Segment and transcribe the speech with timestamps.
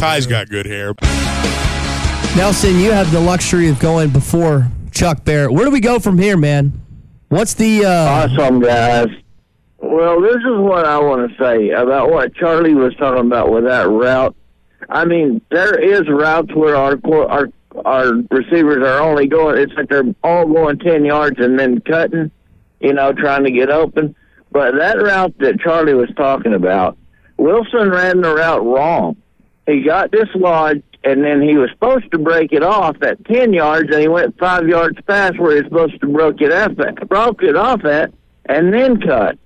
[0.00, 0.94] Ty's got good hair.
[2.34, 5.52] Nelson, you have the luxury of going before Chuck Barrett.
[5.52, 6.72] Where do we go from here, man?
[7.28, 9.08] What's the uh, Awesome, guys.
[9.76, 13.64] Well, this is what I want to say about what Charlie was talking about with
[13.64, 14.34] that route.
[14.88, 17.50] I mean, there is routes where our our
[17.84, 19.58] our receivers are only going.
[19.58, 22.30] It's like they're all going ten yards and then cutting,
[22.80, 24.16] you know, trying to get open.
[24.50, 26.96] But that route that Charlie was talking about,
[27.36, 29.18] Wilson ran the route wrong.
[29.66, 33.90] He got dislodged, and then he was supposed to break it off at ten yards,
[33.90, 37.08] and he went five yards past where he was supposed to broke it off at,
[37.08, 38.12] broke it off at,
[38.46, 39.38] and then cut.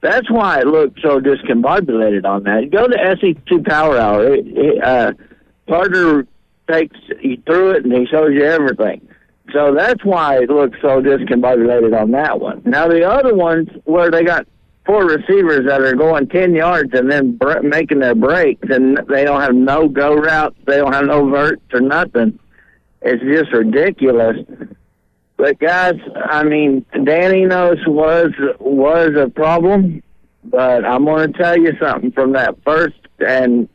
[0.00, 2.70] That's why it looked so discombobulated on that.
[2.70, 4.34] Go to SEC Power Hour.
[4.34, 5.12] It, it, uh,
[5.66, 6.26] Carter
[6.70, 9.06] takes he threw it and he shows you everything.
[9.52, 12.62] So that's why it looks so discombobulated on that one.
[12.64, 14.46] Now the other ones where they got
[14.86, 19.40] four receivers that are going ten yards and then making their breaks and they don't
[19.40, 22.38] have no go routes, they don't have no verts or nothing.
[23.02, 24.38] It's just ridiculous.
[25.36, 30.02] But guys, I mean, Dan Enos was was a problem,
[30.44, 33.68] but I'm going to tell you something from that first and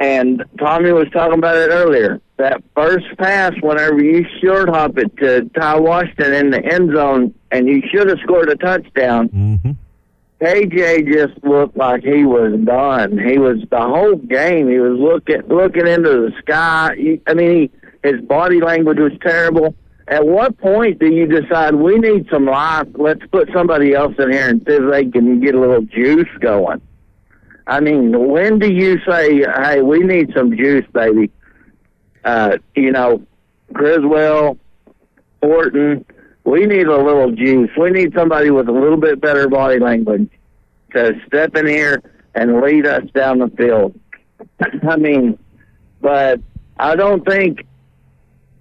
[0.00, 2.20] and Tommy was talking about it earlier.
[2.36, 7.34] That first pass, whenever you short hop it to Ty Washington in the end zone,
[7.52, 9.28] and you should have scored a touchdown.
[9.28, 9.70] Mm-hmm.
[10.44, 13.16] KJ just looked like he was done.
[13.16, 14.68] He was the whole game.
[14.68, 17.18] He was looking looking into the sky.
[17.26, 17.70] I mean,
[18.02, 19.74] he, his body language was terrible.
[20.06, 22.88] At what point do you decide we need some life?
[22.92, 26.28] Let's put somebody else in here and see if they can get a little juice
[26.40, 26.82] going.
[27.66, 31.30] I mean, when do you say, "Hey, we need some juice, baby"?
[32.22, 33.22] Uh, you know,
[33.72, 34.58] Criswell,
[35.40, 36.04] Orton,
[36.44, 37.70] we need a little juice.
[37.76, 40.30] We need somebody with a little bit better body language
[40.92, 42.02] to step in here
[42.34, 43.98] and lead us down the field.
[44.88, 45.38] I mean,
[46.00, 46.40] but
[46.78, 47.66] I don't think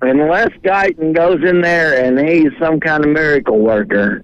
[0.01, 4.23] unless Guiton goes in there and he's some kind of miracle worker,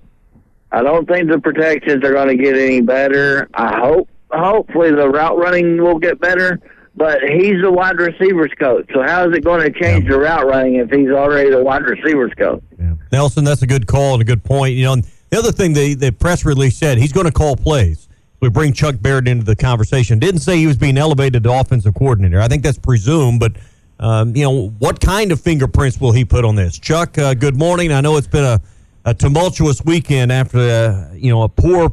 [0.71, 3.49] I don't think the protections are going to get any better.
[3.53, 6.59] I hope, hopefully, the route running will get better.
[6.95, 10.45] But he's the wide receivers coach, so how is it going to change the route
[10.45, 12.61] running if he's already the wide receivers coach?
[12.77, 12.95] Yeah.
[13.11, 14.75] Nelson, that's a good call and a good point.
[14.75, 18.07] You know, the other thing the the press release said he's going to call plays.
[18.39, 20.17] We bring Chuck Barrett into the conversation.
[20.17, 22.39] Didn't say he was being elevated to offensive coordinator.
[22.39, 23.53] I think that's presumed, but
[23.99, 26.79] um, you know, what kind of fingerprints will he put on this?
[26.79, 27.91] Chuck, uh, good morning.
[27.91, 28.61] I know it's been a,
[29.03, 31.91] a tumultuous weekend after uh, you know a poor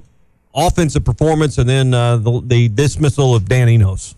[0.54, 4.14] offensive performance and then uh, the, the dismissal of Dan Enos.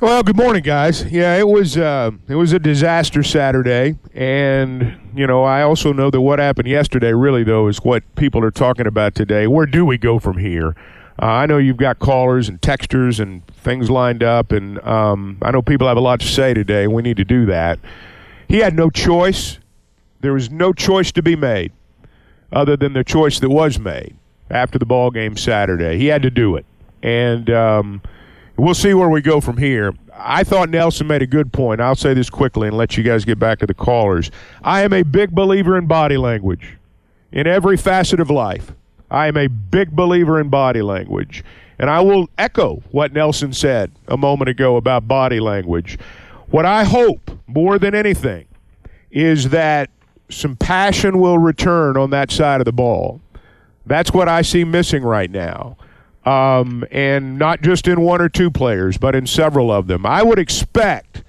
[0.00, 1.04] Well, good morning, guys.
[1.10, 6.08] Yeah, it was uh, it was a disaster Saturday, and you know I also know
[6.10, 9.48] that what happened yesterday really though is what people are talking about today.
[9.48, 10.76] Where do we go from here?
[11.20, 15.50] Uh, I know you've got callers and texters and things lined up, and um, I
[15.50, 16.86] know people have a lot to say today.
[16.86, 17.80] We need to do that.
[18.46, 19.58] He had no choice.
[20.20, 21.72] There was no choice to be made,
[22.52, 24.16] other than the choice that was made
[24.48, 25.98] after the ball game Saturday.
[25.98, 26.66] He had to do it,
[27.02, 27.50] and.
[27.50, 28.00] Um,
[28.58, 29.94] We'll see where we go from here.
[30.12, 31.80] I thought Nelson made a good point.
[31.80, 34.32] I'll say this quickly and let you guys get back to the callers.
[34.64, 36.76] I am a big believer in body language
[37.30, 38.72] in every facet of life.
[39.12, 41.44] I am a big believer in body language.
[41.78, 45.96] And I will echo what Nelson said a moment ago about body language.
[46.50, 48.46] What I hope more than anything
[49.12, 49.88] is that
[50.30, 53.20] some passion will return on that side of the ball.
[53.86, 55.76] That's what I see missing right now
[56.28, 60.04] um, and not just in one or two players, but in several of them.
[60.04, 61.22] I would expect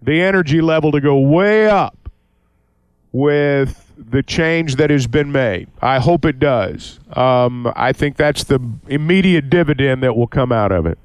[0.00, 2.08] the energy level to go way up
[3.10, 5.68] with the change that has been made.
[5.82, 7.00] I hope it does.
[7.12, 10.96] Um, I think that's the immediate dividend that will come out of it.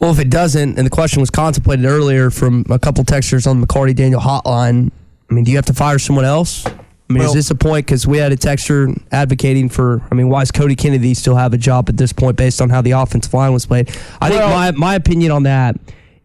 [0.00, 3.60] Well, if it doesn't, and the question was contemplated earlier from a couple textures on
[3.60, 4.90] the McLarty Daniel hotline,
[5.30, 6.64] I mean, do you have to fire someone else?
[7.08, 7.86] I mean, Well- is this a point?
[7.86, 10.02] Because we had a texture advocating for.
[10.10, 12.68] I mean, why does Cody Kennedy still have a job at this point based on
[12.68, 13.90] how the offensive line was played?
[14.20, 15.76] I think my my opinion on that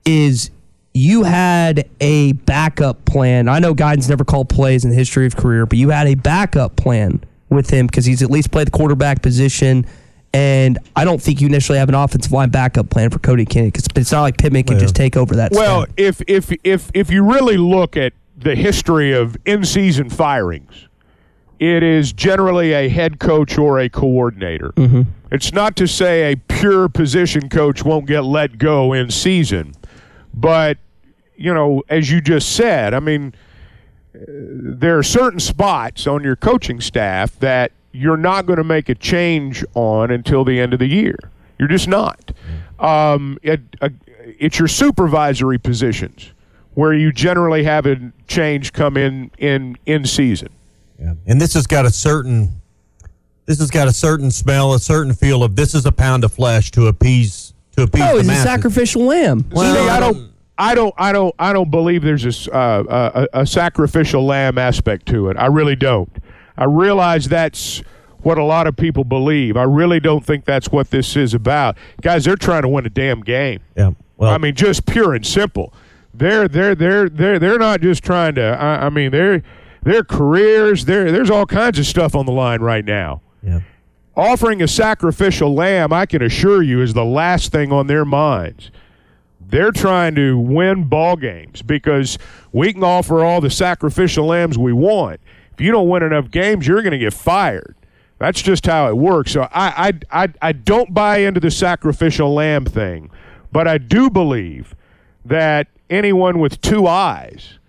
[0.06, 0.50] is
[0.94, 3.48] you had a backup plan.
[3.48, 6.16] I know Guiton's never called plays in the history of career, but you had a
[6.16, 9.86] backup plan with him because he's at least played the quarterback position.
[10.36, 13.70] And I don't think you initially have an offensive line backup plan for Cody Kennedy
[13.70, 15.52] because it's not like Pittman can just take over that.
[15.52, 20.88] Well, if if if if you really look at the history of in-season firings,
[21.60, 24.72] it is generally a head coach or a coordinator.
[24.76, 25.04] Mm-hmm.
[25.32, 29.74] It's not to say a pure position coach won't get let go in season,
[30.34, 30.78] but
[31.36, 33.34] you know, as you just said, I mean,
[34.14, 38.96] there are certain spots on your coaching staff that you're not going to make a
[38.96, 41.18] change on until the end of the year.
[41.58, 42.32] You're just not.
[42.80, 46.32] Um, it, uh, it's your supervisory positions
[46.76, 50.50] where you generally have a change come in in in season.
[51.00, 51.14] Yeah.
[51.28, 52.62] And this has got a certain
[53.46, 56.32] this has got a certain smell, a certain feel of this is a pound of
[56.32, 59.46] flesh to appease to appease oh, the he's a sacrificial lamb.
[59.52, 60.34] Well, See, I don't.
[60.56, 64.60] I don't, I don't, I don't believe there's a, s- uh, a, a sacrificial lamb
[64.60, 65.36] aspect to it.
[65.36, 66.16] I really don't.
[66.56, 67.82] I realize that's
[68.20, 69.58] what a lot of people believe.
[69.58, 72.26] I really don't think that's what this is about, guys.
[72.26, 73.62] They're trying to win a damn game.
[73.76, 73.94] Yeah.
[74.18, 75.74] Well, I mean, just pure and simple.
[76.14, 78.42] They're they're they're they're they're not just trying to.
[78.44, 79.42] I, I mean, they're
[79.82, 80.86] their careers.
[80.86, 83.22] There there's all kinds of stuff on the line right now.
[83.42, 83.62] yeah.
[84.16, 88.70] Offering a sacrificial lamb, I can assure you, is the last thing on their minds.
[89.42, 92.20] They're trying to win ball games because
[92.52, 95.20] we can offer all the sacrificial lambs we want.
[95.52, 97.76] If you don't win enough games, you're going to get fired.
[98.20, 99.32] That's just how it works.
[99.32, 103.10] So I, I, I, I don't buy into the sacrificial lamb thing,
[103.52, 104.76] but I do believe
[105.26, 107.60] that anyone with two eyes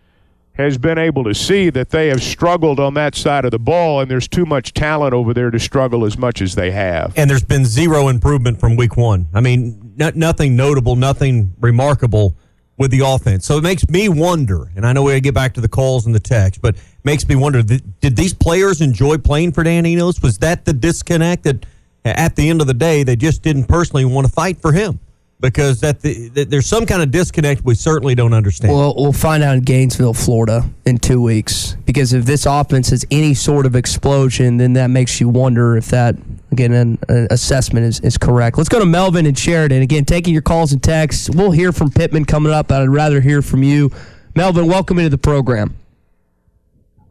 [0.54, 4.00] has been able to see that they have struggled on that side of the ball,
[4.00, 7.12] and there's too much talent over there to struggle as much as they have.
[7.16, 9.26] And there's been zero improvement from week one.
[9.34, 12.36] I mean, no, nothing notable, nothing remarkable
[12.76, 13.46] with the offense.
[13.46, 16.14] So it makes me wonder, and I know we get back to the calls and
[16.14, 20.22] the text, but makes me wonder: Did these players enjoy playing for Dan Enos?
[20.22, 21.66] Was that the disconnect that,
[22.04, 25.00] at the end of the day, they just didn't personally want to fight for him?
[25.40, 28.72] Because that the, that there's some kind of disconnect we certainly don't understand.
[28.72, 31.76] Well, we'll find out in Gainesville, Florida, in two weeks.
[31.84, 35.88] Because if this offense has any sort of explosion, then that makes you wonder if
[35.88, 36.16] that,
[36.50, 38.56] again, an, an assessment is, is correct.
[38.56, 39.82] Let's go to Melvin and Sheridan.
[39.82, 41.28] Again, taking your calls and texts.
[41.28, 42.72] We'll hear from Pittman coming up.
[42.72, 43.90] I'd rather hear from you.
[44.34, 45.76] Melvin, welcome into the program.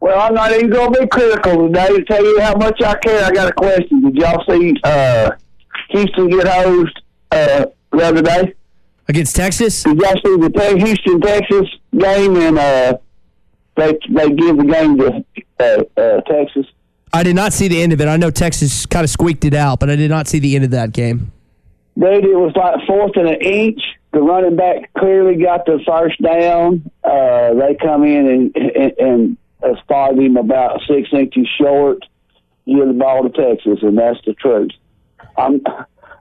[0.00, 2.94] Well, I'm not even going to be critical today to tell you how much I
[2.98, 3.24] care.
[3.24, 4.02] I got a question.
[4.02, 5.30] Did y'all see uh,
[5.90, 7.00] Houston get hosed
[7.30, 8.54] uh, the other day?
[9.08, 9.82] Against Texas?
[9.82, 12.96] Did y'all see the Te- Houston Texas game and uh,
[13.76, 15.24] they they give the game to
[15.60, 16.66] uh, uh, Texas?
[17.12, 18.08] I did not see the end of it.
[18.08, 20.64] I know Texas kind of squeaked it out, but I did not see the end
[20.64, 21.32] of that game.
[21.98, 23.80] Dude, it was like fourth and an inch.
[24.12, 26.90] The running back clearly got the first down.
[27.04, 31.98] Uh, they come in and and, and uh, spotted him about six inches short.
[32.66, 34.70] Give the ball to Texas, and that's the truth.
[35.36, 35.62] I'm,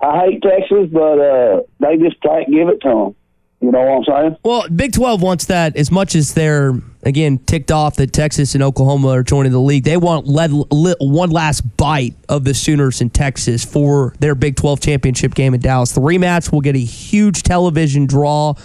[0.03, 3.15] I hate Texas, but uh, they just can't give it to them.
[3.61, 4.37] You know what I'm saying?
[4.43, 6.73] Well, Big 12 wants that as much as they're,
[7.03, 9.85] again, ticked off that Texas and Oklahoma are joining the league.
[9.85, 14.81] They want led, one last bite of the Sooners in Texas for their Big 12
[14.81, 15.93] championship game in Dallas.
[15.93, 18.55] The rematch will get a huge television draw.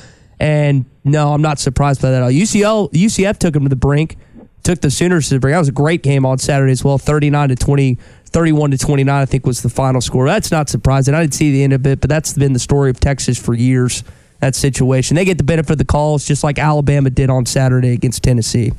[0.40, 2.32] And no, I'm not surprised by that at all.
[2.32, 4.16] UCL, UCF took them to the brink,
[4.64, 5.54] took the Sooners to the brink.
[5.54, 7.98] That was a great game on Saturday as well 39 to 20.
[8.28, 10.26] 31 to 29, I think, was the final score.
[10.26, 11.14] That's not surprising.
[11.14, 13.54] I didn't see the end of it, but that's been the story of Texas for
[13.54, 14.04] years
[14.40, 15.16] that situation.
[15.16, 18.72] They get the benefit of the calls just like Alabama did on Saturday against Tennessee.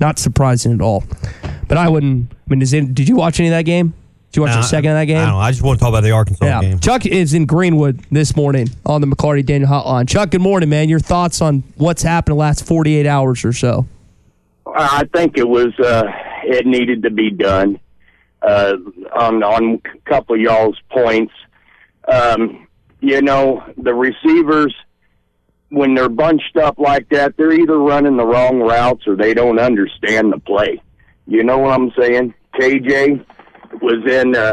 [0.00, 1.04] Not surprising at all.
[1.68, 2.32] But I wouldn't.
[2.32, 3.94] I mean, is it, did you watch any of that game?
[4.30, 5.18] Did you watch Nah, the second of that game?
[5.18, 5.38] I don't know.
[5.38, 6.60] I just want to talk about the Arkansas yeah.
[6.62, 6.78] game.
[6.80, 10.08] Chuck is in Greenwood this morning on the McLarty Daniel Hotline.
[10.08, 10.88] Chuck, good morning, man.
[10.88, 13.86] Your thoughts on what's happened the last 48 hours or so?
[14.66, 16.04] I think it was uh,
[16.44, 17.78] it needed to be done.
[18.42, 18.74] Uh,
[19.14, 21.32] on on a couple of y'all's points,
[22.12, 22.66] um,
[23.00, 24.74] you know the receivers
[25.72, 29.58] when they're bunched up like that, they're either running the wrong routes or they don't
[29.58, 30.82] understand the play.
[31.26, 32.34] You know what I'm saying?
[32.54, 33.24] KJ
[33.80, 34.52] was in uh,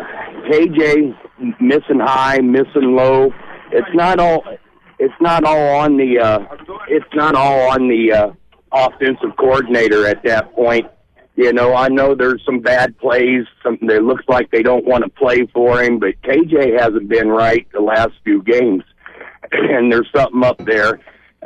[0.49, 3.33] KJ missing high, missing low.
[3.71, 4.43] It's not all.
[4.97, 6.19] It's not all on the.
[6.19, 6.39] Uh,
[6.87, 8.31] it's not all on the uh,
[8.71, 10.87] offensive coordinator at that point.
[11.39, 13.45] You know, I know there's some bad plays.
[13.63, 17.29] Something that looks like they don't want to play for him, but KJ hasn't been
[17.29, 18.83] right the last few games,
[19.53, 20.99] and there's something up there.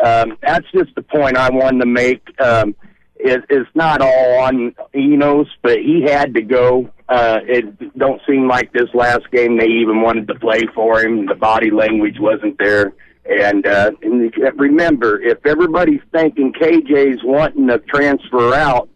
[0.03, 2.27] Um, that's just the point I wanted to make.
[2.41, 2.73] Um,
[3.17, 6.89] it, it's not all on Enos, but he had to go.
[7.07, 11.27] Uh, it don't seem like this last game they even wanted to play for him.
[11.27, 12.95] The body language wasn't there.
[13.25, 18.89] And, uh, and remember, if everybody's thinking KJ's wanting to transfer out,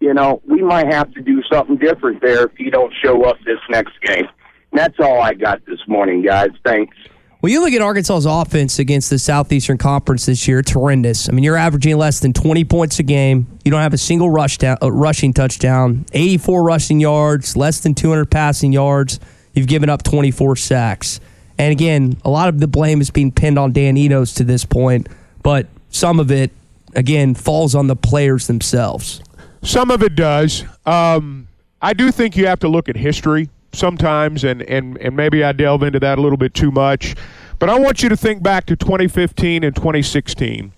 [0.00, 3.36] you know, we might have to do something different there if you don't show up
[3.44, 4.26] this next game.
[4.72, 6.50] And that's all I got this morning, guys.
[6.64, 6.96] Thanks.
[7.42, 11.28] Well, you look at Arkansas's offense against the Southeastern Conference this year; it's horrendous.
[11.28, 13.46] I mean, you're averaging less than 20 points a game.
[13.64, 17.94] You don't have a single rush down, uh, rushing touchdown, 84 rushing yards, less than
[17.94, 19.20] 200 passing yards.
[19.54, 21.20] You've given up 24 sacks.
[21.58, 24.64] And again, a lot of the blame is being pinned on Dan Enos to this
[24.64, 25.08] point,
[25.42, 26.50] but some of it,
[26.94, 29.22] again, falls on the players themselves.
[29.66, 30.64] Some of it does.
[30.86, 31.48] Um,
[31.82, 35.50] I do think you have to look at history sometimes, and, and, and maybe I
[35.50, 37.16] delve into that a little bit too much.
[37.58, 40.72] But I want you to think back to 2015 and 2016.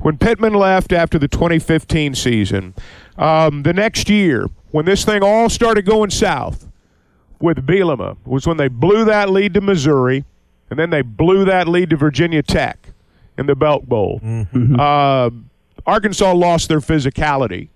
[0.00, 2.74] When Pittman left after the 2015 season,
[3.16, 6.66] um, the next year, when this thing all started going south
[7.38, 10.24] with Bielema, was when they blew that lead to Missouri,
[10.68, 12.88] and then they blew that lead to Virginia Tech
[13.38, 14.18] in the Belk Bowl.
[14.20, 14.80] Mm-hmm.
[14.80, 15.30] Uh,
[15.86, 17.68] Arkansas lost their physicality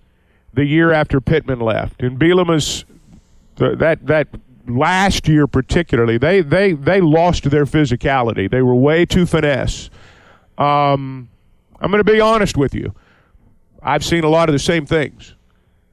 [0.57, 2.83] the year after Pittman left, and Bielema's
[3.57, 4.27] that that
[4.67, 8.49] last year particularly, they they they lost their physicality.
[8.49, 9.91] They were way too finesse.
[10.57, 11.29] Um,
[11.79, 12.95] I'm going to be honest with you.
[13.83, 15.35] I've seen a lot of the same things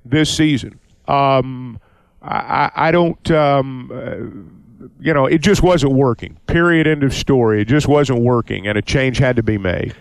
[0.06, 0.80] this season.
[1.06, 1.78] Um,
[2.22, 6.38] I, I, don't, um, uh, you know, it just wasn't working.
[6.46, 6.86] Period.
[6.86, 7.60] End of story.
[7.60, 9.94] It just wasn't working, and a change had to be made.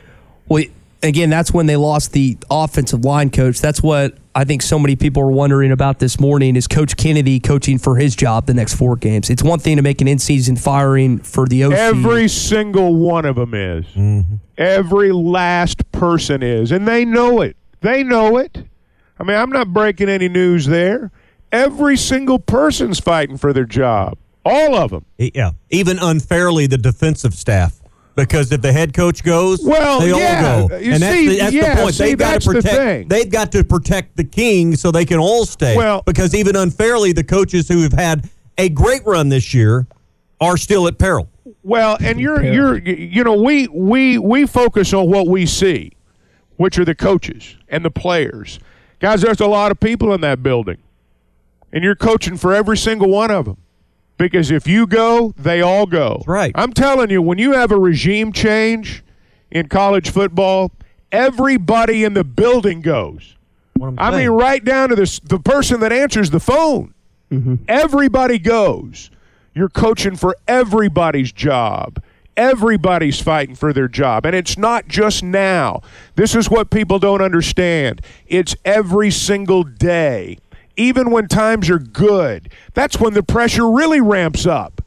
[0.48, 0.64] Well,
[1.04, 3.60] again, that's when they lost the offensive line coach.
[3.60, 7.40] That's what I think so many people are wondering about this morning is Coach Kennedy
[7.40, 9.30] coaching for his job the next four games.
[9.30, 11.74] It's one thing to make an in-season firing for the OC.
[11.74, 13.86] Every single one of them is.
[13.86, 14.36] Mm-hmm.
[14.58, 17.56] Every last person is, and they know it.
[17.82, 18.64] They know it.
[19.20, 21.12] I mean, I'm not breaking any news there.
[21.52, 24.18] Every single person's fighting for their job.
[24.44, 25.06] All of them.
[25.20, 27.83] Yeah, even unfairly, the defensive staff
[28.16, 30.76] because if the head coach goes, well, they yeah, all go.
[30.76, 31.96] and that's, see, the, that's yeah, the point.
[31.96, 33.10] See, they've got to protect.
[33.10, 35.76] The they've got to protect the king so they can all stay.
[35.76, 39.88] Well, because even unfairly, the coaches who have had a great run this year
[40.40, 41.30] are still at peril.
[41.64, 45.94] Well, and you're you're you know we we we focus on what we see,
[46.58, 48.60] which are the coaches and the players.
[49.00, 50.78] Guys, there's a lot of people in that building,
[51.72, 53.58] and you're coaching for every single one of them.
[54.18, 56.18] Because if you go, they all go.
[56.18, 56.52] That's right.
[56.56, 59.04] I'm telling you, when you have a regime change
[59.52, 60.72] in college football,
[61.12, 63.36] everybody in the building goes.
[63.98, 66.94] I mean, right down to the the person that answers the phone.
[67.32, 67.56] Mm-hmm.
[67.68, 69.10] Everybody goes.
[69.54, 72.02] You're coaching for everybody's job.
[72.36, 74.26] Everybody's fighting for their job.
[74.26, 75.82] And it's not just now.
[76.16, 78.02] This is what people don't understand.
[78.26, 80.40] It's every single day
[80.76, 82.52] even when times are good.
[82.74, 84.82] That's when the pressure really ramps up.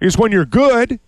[0.00, 1.00] Is when you're good.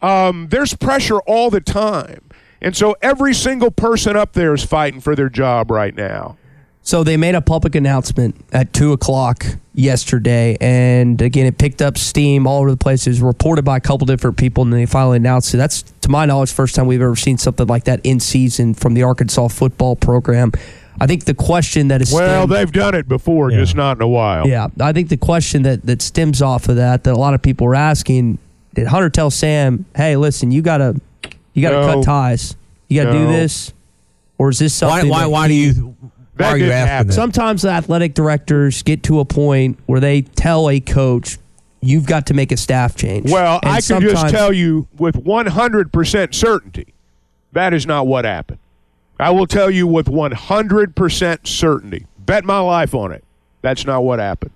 [0.00, 2.30] Um, there's pressure all the time.
[2.62, 6.36] And so every single person up there is fighting for their job right now.
[6.82, 10.56] So they made a public announcement at 2 o'clock yesterday.
[10.60, 13.06] And again, it picked up steam all over the place.
[13.06, 15.58] It was reported by a couple different people, and they finally announced it.
[15.58, 18.94] That's, to my knowledge, first time we've ever seen something like that in season from
[18.94, 20.52] the Arkansas football program.
[21.00, 23.58] I think the question that is well, stemmed, they've done it before, yeah.
[23.58, 24.46] just not in a while.
[24.46, 27.40] Yeah, I think the question that that stems off of that that a lot of
[27.40, 28.38] people are asking:
[28.74, 31.00] Did Hunter tell Sam, "Hey, listen, you gotta
[31.54, 31.94] you gotta no.
[31.94, 32.54] cut ties,
[32.88, 33.26] you gotta no.
[33.26, 33.72] do this,"
[34.36, 35.08] or is this something?
[35.08, 35.26] Why?
[35.26, 35.96] Why, why do you?
[36.36, 37.08] Why are you asking?
[37.08, 37.14] That?
[37.14, 41.38] Sometimes the athletic directors get to a point where they tell a coach,
[41.80, 45.16] "You've got to make a staff change." Well, and I can just tell you with
[45.16, 46.92] one hundred percent certainty
[47.52, 48.58] that is not what happened.
[49.20, 53.24] I will tell you with 100% certainty, bet my life on it,
[53.62, 54.52] that's not what happened.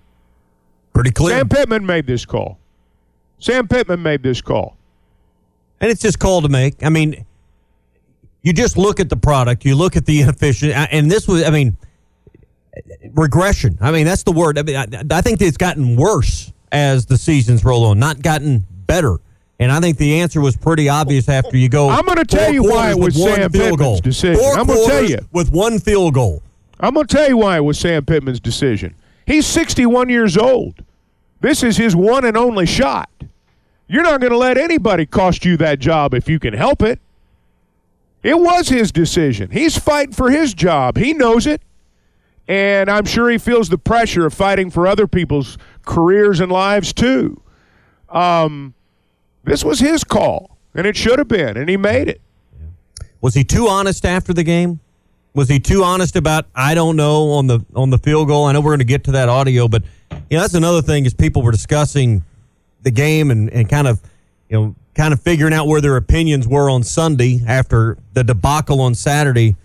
[0.93, 1.37] Pretty clear.
[1.37, 2.57] Sam Pittman made this call.
[3.39, 4.77] Sam Pittman made this call.
[5.81, 6.83] And it's just call to make.
[6.83, 7.25] I mean,
[8.41, 11.49] you just look at the product, you look at the inefficient, and this was, I
[11.49, 11.77] mean,
[13.13, 13.77] regression.
[13.81, 14.57] I mean, that's the word.
[14.57, 18.65] I mean, I, I think it's gotten worse as the seasons roll on, not gotten
[18.87, 19.17] better.
[19.59, 21.89] And I think the answer was pretty obvious after you go.
[21.89, 23.99] I'm going to tell you why it was Sam Pittman's goal.
[23.99, 24.41] decision.
[24.41, 26.41] Four I'm going to tell you with one field goal.
[26.79, 28.95] I'm going to tell you why it was Sam Pittman's decision.
[29.25, 30.83] He's 61 years old.
[31.39, 33.09] This is his one and only shot.
[33.87, 36.99] You're not going to let anybody cost you that job if you can help it.
[38.23, 39.51] It was his decision.
[39.51, 40.97] He's fighting for his job.
[40.97, 41.61] He knows it.
[42.47, 46.91] And I'm sure he feels the pressure of fighting for other people's careers and lives
[46.93, 47.41] too.
[48.09, 48.73] Um,
[49.45, 52.21] this was his call, and it should have been, and he made it.
[53.21, 54.79] Was he too honest after the game?
[55.33, 58.45] Was he too honest about I don't know on the on the field goal?
[58.45, 61.05] I know we're going to get to that audio, but you know that's another thing
[61.05, 62.23] is people were discussing
[62.83, 64.01] the game and, and kind of
[64.49, 68.79] you know kind of figuring out where their opinions were on Sunday after the debacle
[68.79, 69.55] on Saturday.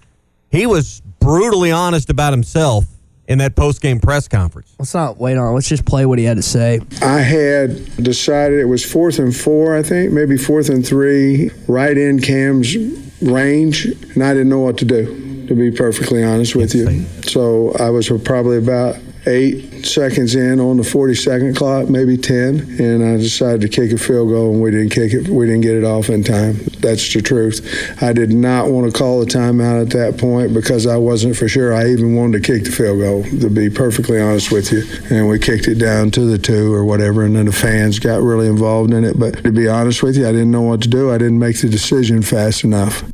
[0.50, 2.84] He was brutally honest about himself
[3.30, 4.74] in that post game press conference.
[4.78, 5.54] Let's not wait on.
[5.54, 6.80] Let's just play what he had to say.
[7.00, 11.96] I had decided it was fourth and four, I think, maybe fourth and three, right
[11.96, 12.76] in Cam's
[13.22, 17.04] range, and I didn't know what to do, to be perfectly honest with you.
[17.22, 18.96] So I was probably about
[19.26, 23.92] eight seconds in on the 40 second clock, maybe 10, and I decided to kick
[23.92, 25.28] a field goal, and we didn't kick it.
[25.28, 26.60] We didn't get it off in time.
[26.80, 27.60] That's the truth.
[28.02, 31.48] I did not want to call a timeout at that point because I wasn't for
[31.48, 34.82] sure I even wanted to kick the field goal, to be perfectly honest with you.
[35.10, 38.22] And we kicked it down to the two or whatever, and then the fans got
[38.22, 39.18] really involved in it.
[39.18, 41.10] But to be honest with you, I didn't know what to do.
[41.12, 43.04] I didn't make the decision fast enough.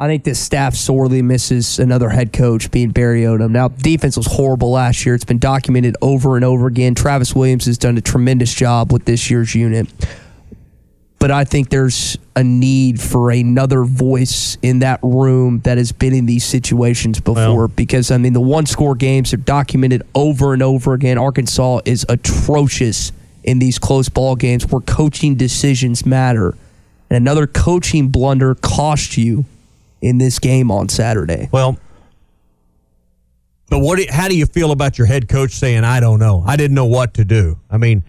[0.00, 3.50] I think this staff sorely misses another head coach being Barry Odom.
[3.50, 5.16] Now, defense was horrible last year.
[5.16, 6.94] It's been documented over and over again.
[6.94, 9.88] Travis Williams has done a tremendous job with this year's unit.
[11.18, 16.14] But I think there's a need for another voice in that room that has been
[16.14, 17.56] in these situations before.
[17.56, 21.18] Well- because, I mean, the one score games are documented over and over again.
[21.18, 23.10] Arkansas is atrocious
[23.42, 26.54] in these close ball games where coaching decisions matter.
[27.10, 29.44] And another coaching blunder cost you
[30.00, 31.48] in this game on Saturday.
[31.52, 31.78] Well,
[33.70, 33.98] but what?
[33.98, 36.42] do- How do you feel about your head coach saying, "I don't know.
[36.46, 37.58] I didn't know what to do"?
[37.70, 38.02] I mean,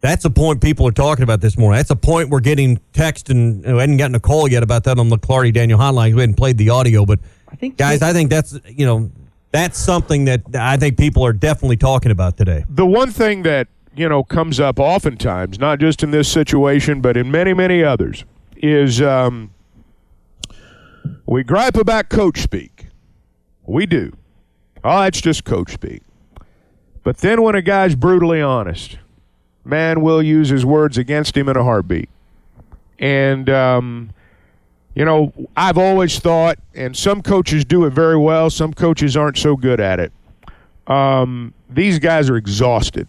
[0.00, 1.78] that's a point people are talking about this morning.
[1.78, 4.98] That's a point we're getting text and we hadn't gotten a call yet about that
[4.98, 6.14] on the McLarty Daniel hotline.
[6.14, 9.10] We hadn't played the audio, but I think guys, I think that's you know
[9.52, 12.64] that's something that I think people are definitely talking about today.
[12.68, 17.16] The one thing that, you know, comes up oftentimes, not just in this situation, but
[17.16, 18.24] in many, many others,
[18.56, 19.50] is um,
[21.26, 22.86] we gripe about coach speak.
[23.66, 24.16] We do.
[24.84, 26.02] Oh, that's just coach speak.
[27.02, 28.98] But then when a guy's brutally honest,
[29.64, 32.08] man will use his words against him in a heartbeat.
[32.98, 34.10] And, um,
[34.94, 39.36] you know, I've always thought, and some coaches do it very well, some coaches aren't
[39.36, 40.12] so good at it.
[40.86, 43.08] Um, these guys are exhausted.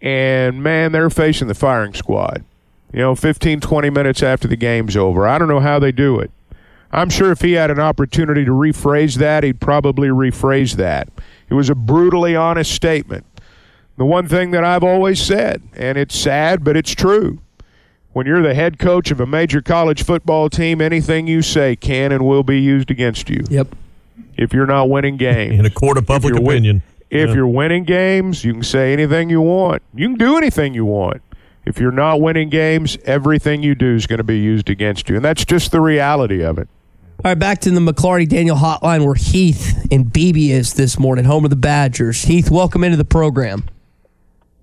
[0.00, 2.44] And, man, they're facing the firing squad.
[2.92, 5.26] You know, 15, 20 minutes after the game's over.
[5.26, 6.30] I don't know how they do it.
[6.92, 11.08] I'm sure if he had an opportunity to rephrase that, he'd probably rephrase that.
[11.48, 13.24] It was a brutally honest statement.
[13.96, 17.40] The one thing that I've always said, and it's sad, but it's true.
[18.12, 22.12] When you're the head coach of a major college football team, anything you say can
[22.12, 23.44] and will be used against you.
[23.48, 23.68] Yep.
[24.36, 27.28] If you're not winning games, In a court of public If you're win- opinion, if
[27.28, 27.34] Yeah.
[27.36, 29.80] you're winning games, you can say anything you want.
[29.94, 31.22] You can do anything you want.
[31.64, 35.16] If you're not winning games, everything you do is going to be used against you.
[35.16, 36.68] And that's just the reality of it.
[37.24, 41.24] All right, back to the McLarty Daniel hotline where Heath and BB is this morning,
[41.24, 42.22] home of the Badgers.
[42.22, 43.62] Heath, welcome into the program.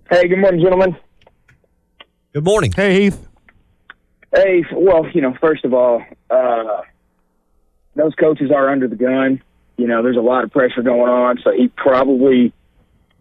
[0.09, 0.97] Hey, good morning, gentlemen.
[2.33, 2.73] good morning.
[2.73, 3.27] Hey, Heath.
[4.35, 6.81] Hey, well, you know, first of all, uh,
[7.95, 9.41] those coaches are under the gun.
[9.77, 12.51] You know, there's a lot of pressure going on, so he probably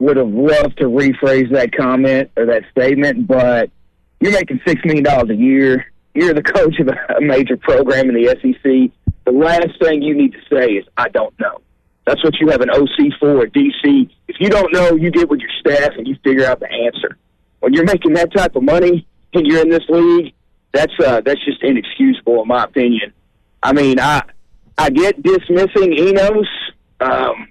[0.00, 3.70] would have loved to rephrase that comment or that statement, but
[4.18, 5.92] you're making $6 million a year.
[6.14, 8.90] You're the coach of a major program in the SEC.
[9.28, 11.60] The last thing you need to say is, I don't know.
[12.06, 14.08] That's what you have an OC for, a DC.
[14.26, 17.18] If you don't know, you get with your staff and you figure out the answer.
[17.60, 20.32] When you're making that type of money and you're in this league,
[20.72, 23.12] that's uh, that's just inexcusable in my opinion.
[23.62, 24.22] I mean, I
[24.78, 26.48] I get dismissing Enos.
[27.00, 27.48] Um,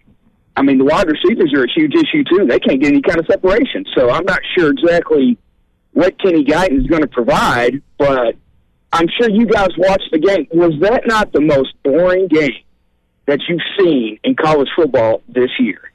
[0.55, 2.47] I mean, the wide receivers are a huge issue too.
[2.47, 5.37] They can't get any kind of separation, so I'm not sure exactly
[5.91, 7.83] what Kenny Guiton is going to provide.
[7.99, 8.35] But
[8.93, 10.47] I'm sure you guys watched the game.
[10.53, 12.63] Was that not the most boring game
[13.25, 15.91] that you've seen in college football this year?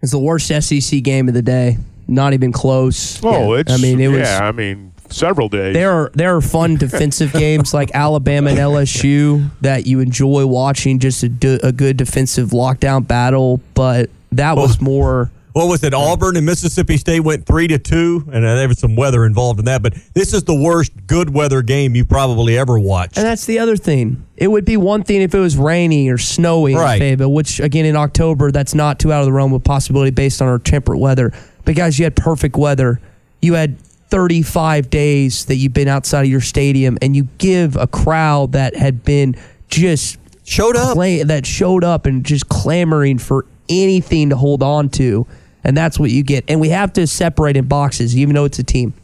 [0.00, 1.78] It's the worst SEC game of the day.
[2.06, 3.22] Not even close.
[3.22, 3.60] Oh, Yeah.
[3.60, 3.72] it's.
[3.72, 4.20] I mean, it was.
[4.20, 5.74] Yeah, I mean, several days.
[5.74, 11.00] There are there are fun defensive games like Alabama and LSU that you enjoy watching,
[11.00, 13.60] just a good defensive lockdown battle.
[13.74, 14.84] But that was oh.
[14.84, 15.30] more.
[15.52, 15.94] What was it?
[15.94, 19.58] Auburn and Mississippi State went three to two, and uh, there was some weather involved
[19.58, 19.82] in that.
[19.82, 23.16] But this is the worst good weather game you probably ever watched.
[23.16, 24.24] And that's the other thing.
[24.36, 26.98] It would be one thing if it was rainy or snowy Right.
[26.98, 30.40] Fayetteville, which again in October, that's not too out of the realm of possibility based
[30.42, 31.32] on our temperate weather.
[31.64, 33.00] But guys, you had perfect weather.
[33.42, 33.80] You had
[34.10, 38.76] 35 days that you've been outside of your stadium, and you give a crowd that
[38.76, 39.34] had been
[39.68, 40.94] just Showed up.
[40.94, 45.26] cla- that showed up and just clamoring for anything to hold on to,
[45.64, 46.44] and that's what you get.
[46.48, 48.94] And we have to separate in boxes, even though it's a team.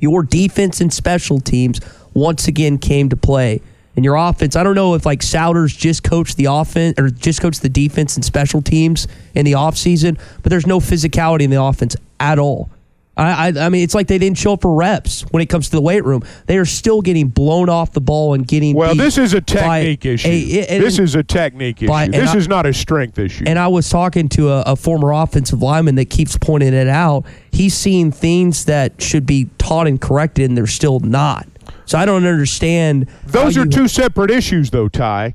[0.00, 1.80] Your defense and special teams
[2.14, 3.60] once again came to play.
[3.94, 7.42] And your offense, I don't know if like Sowders just coached the offense or just
[7.42, 11.62] coached the defense and special teams in the offseason, but there's no physicality in the
[11.62, 12.70] offense at all.
[13.16, 15.66] I, I, I mean, it's like they didn't show up for reps when it comes
[15.68, 16.22] to the weight room.
[16.46, 18.74] They are still getting blown off the ball and getting.
[18.74, 20.28] Well, this is a technique issue.
[20.28, 21.88] a- and- this is a technique issue.
[21.88, 23.44] by- and this I- is not a strength issue.
[23.46, 27.26] And I was talking to a, a former offensive lineman that keeps pointing it out.
[27.50, 31.46] He's seeing things that should be taught and corrected, and they're still not.
[31.84, 33.08] So I don't understand.
[33.26, 35.34] Those are two separate issues, though, Ty.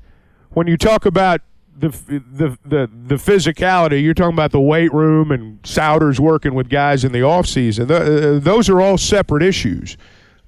[0.52, 1.42] When you talk about
[1.80, 6.70] the the the the physicality, you're talking about the weight room and Sowders working with
[6.70, 7.88] guys in the off season.
[7.88, 9.98] Th- uh, those are all separate issues.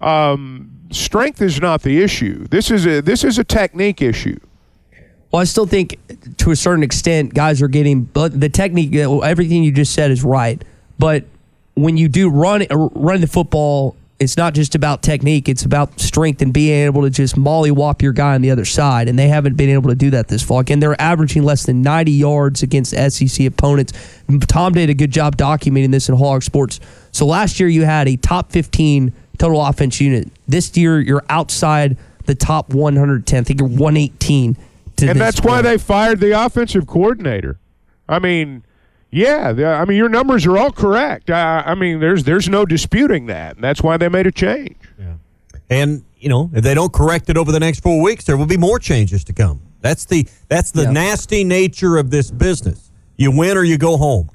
[0.02, 2.48] Um, strength is not the issue.
[2.48, 4.40] This is a this is a technique issue.
[5.32, 6.00] Well, I still think
[6.38, 8.96] to a certain extent, guys are getting but the technique.
[8.96, 10.64] Everything you just said is right,
[10.98, 11.26] but
[11.76, 15.48] when you do run run the football, it's not just about technique.
[15.48, 19.08] It's about strength and being able to just mollywop your guy on the other side.
[19.08, 20.60] And they haven't been able to do that this fall.
[20.60, 23.94] Again, they're averaging less than 90 yards against SEC opponents.
[24.48, 26.82] Tom did a good job documenting this in Hog Sports.
[27.12, 30.30] So last year you had a top 15 total offense unit.
[30.48, 33.40] This year you're outside the top 110.
[33.40, 34.58] I think you're 118.
[34.98, 37.58] To and that's why they fired the offensive coordinator.
[38.10, 38.64] I mean,
[39.12, 41.30] yeah, I mean your numbers are all correct.
[41.30, 43.56] I, I mean, there's there's no disputing that.
[43.56, 44.78] And that's why they made a change.
[45.00, 45.14] Yeah.
[45.70, 48.46] And you know, if they don't correct it over the next four weeks, there will
[48.46, 49.62] be more changes to come.
[49.82, 50.92] That's the that's the Yeah.
[50.92, 52.92] nasty nature of this business.
[53.18, 54.30] You win or you go home.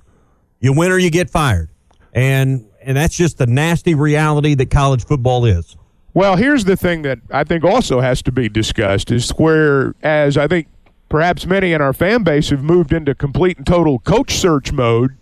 [0.61, 1.69] You win or you get fired.
[2.13, 5.77] And and that's just the nasty reality that college football is.
[6.15, 10.37] Well, here's the thing that I think also has to be discussed is where, as
[10.37, 10.69] I think
[11.15, 15.15] perhaps many in our fan base have moved into complete and total coach search mode,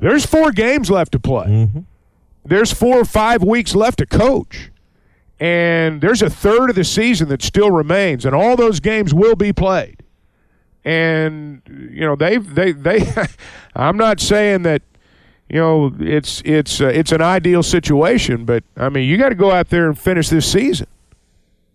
[0.00, 1.68] there's four games left to play.
[2.44, 4.72] There's four or five weeks left to coach.
[5.38, 9.36] And there's a third of the season that still remains, and all those games will
[9.36, 10.02] be played.
[10.84, 13.08] And you know they've they they.
[13.76, 14.82] I'm not saying that
[15.48, 19.36] you know it's it's uh, it's an ideal situation, but I mean you got to
[19.36, 20.88] go out there and finish this season.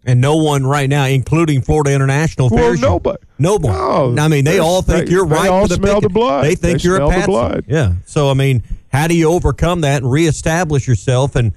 [0.06, 2.88] And no one right now, including Florida International, Well, fears you.
[2.88, 3.18] nobody.
[3.40, 4.16] No one.
[4.16, 5.50] No, I mean, they all think they- you're they right.
[5.50, 6.44] all for the smell the blood.
[6.44, 7.32] They think They you're smell a the patsy.
[7.32, 7.66] blood.
[7.70, 7.94] Yeah.
[8.06, 11.54] So I mean, how do you overcome that and reestablish yourself and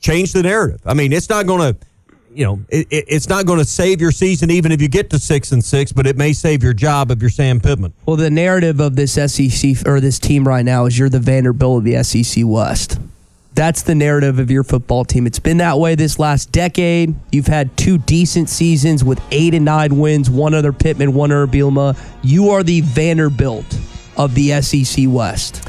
[0.00, 0.80] change the narrative?
[0.86, 1.80] I mean, it's not going to,
[2.32, 5.10] you know, it, it, it's not going to save your season even if you get
[5.10, 7.92] to six and six, but it may save your job if you're Sam Pittman.
[8.06, 11.78] Well, the narrative of this SEC or this team right now is you're the Vanderbilt
[11.78, 13.00] of the SEC West.
[13.58, 15.26] That's the narrative of your football team.
[15.26, 17.16] It's been that way this last decade.
[17.32, 21.48] You've had two decent seasons with eight and nine wins, one other Pittman, one other
[21.48, 21.98] Bielema.
[22.22, 23.66] You are the Vanderbilt
[24.16, 25.68] of the SEC West.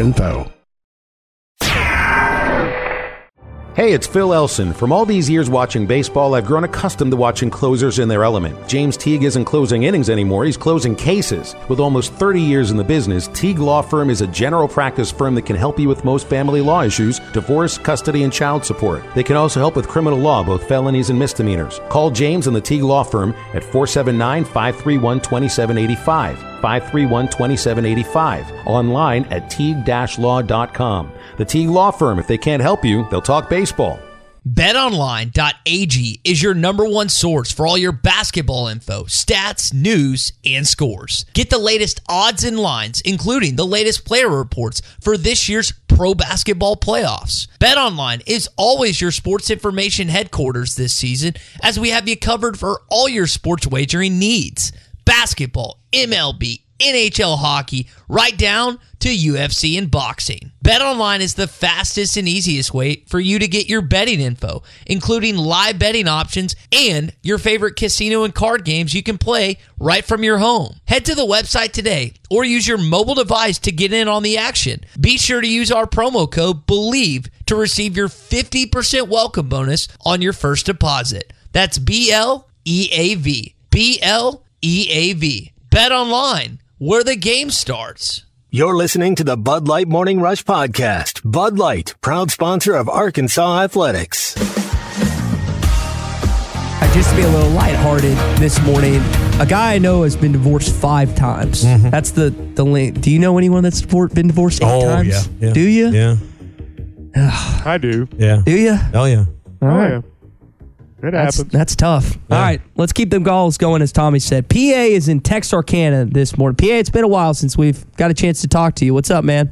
[0.00, 0.50] info.
[3.76, 4.74] Hey, it's Phil Elson.
[4.74, 8.68] From all these years watching baseball, I've grown accustomed to watching closers in their element.
[8.68, 11.54] James Teague isn't closing innings anymore, he's closing cases.
[11.68, 15.36] With almost 30 years in the business, Teague Law Firm is a general practice firm
[15.36, 19.04] that can help you with most family law issues, divorce, custody, and child support.
[19.14, 21.80] They can also help with criminal law, both felonies and misdemeanors.
[21.88, 26.49] Call James and the Teague Law Firm at 479 531 2785.
[26.60, 28.66] 531 2785.
[28.66, 29.86] Online at teague
[30.18, 31.12] law.com.
[31.36, 33.98] The Teague Law Firm, if they can't help you, they'll talk baseball.
[34.48, 41.26] BetOnline.ag is your number one source for all your basketball info, stats, news, and scores.
[41.34, 46.14] Get the latest odds and lines, including the latest player reports for this year's pro
[46.14, 47.48] basketball playoffs.
[47.58, 52.80] BetOnline is always your sports information headquarters this season, as we have you covered for
[52.88, 54.72] all your sports wagering needs.
[55.04, 60.52] Basketball, MLB, NHL hockey, right down to UFC and boxing.
[60.64, 65.36] BetOnline is the fastest and easiest way for you to get your betting info, including
[65.36, 70.22] live betting options and your favorite casino and card games you can play right from
[70.22, 70.76] your home.
[70.86, 74.38] Head to the website today or use your mobile device to get in on the
[74.38, 74.84] action.
[74.98, 80.22] Be sure to use our promo code BLEAV to receive your 50% welcome bonus on
[80.22, 81.32] your first deposit.
[81.52, 83.54] That's B L E A V.
[83.70, 85.52] B L E A V.
[85.70, 88.24] Bet online, where the game starts.
[88.50, 91.20] You're listening to the Bud Light Morning Rush Podcast.
[91.24, 94.34] Bud Light, proud sponsor of Arkansas Athletics.
[96.82, 98.96] Uh, Just to be a little lighthearted this morning,
[99.40, 101.62] a guy I know has been divorced five times.
[101.90, 103.00] That's the the link.
[103.00, 105.08] Do you know anyone that's been divorced eight Oh, times?
[105.08, 105.52] yeah, yeah.
[105.52, 105.88] Do you?
[105.90, 106.16] Yeah.
[107.64, 108.08] I do.
[108.18, 108.42] Yeah.
[108.44, 108.76] Do you?
[108.94, 109.24] Oh yeah.
[109.62, 110.00] Oh, yeah.
[111.02, 111.52] It That's, happens.
[111.52, 112.16] that's tough.
[112.30, 114.48] All right, let's keep them goals going, as Tommy said.
[114.50, 116.56] PA is in Texarkana this morning.
[116.56, 118.92] PA, it's been a while since we've got a chance to talk to you.
[118.92, 119.50] What's up, man?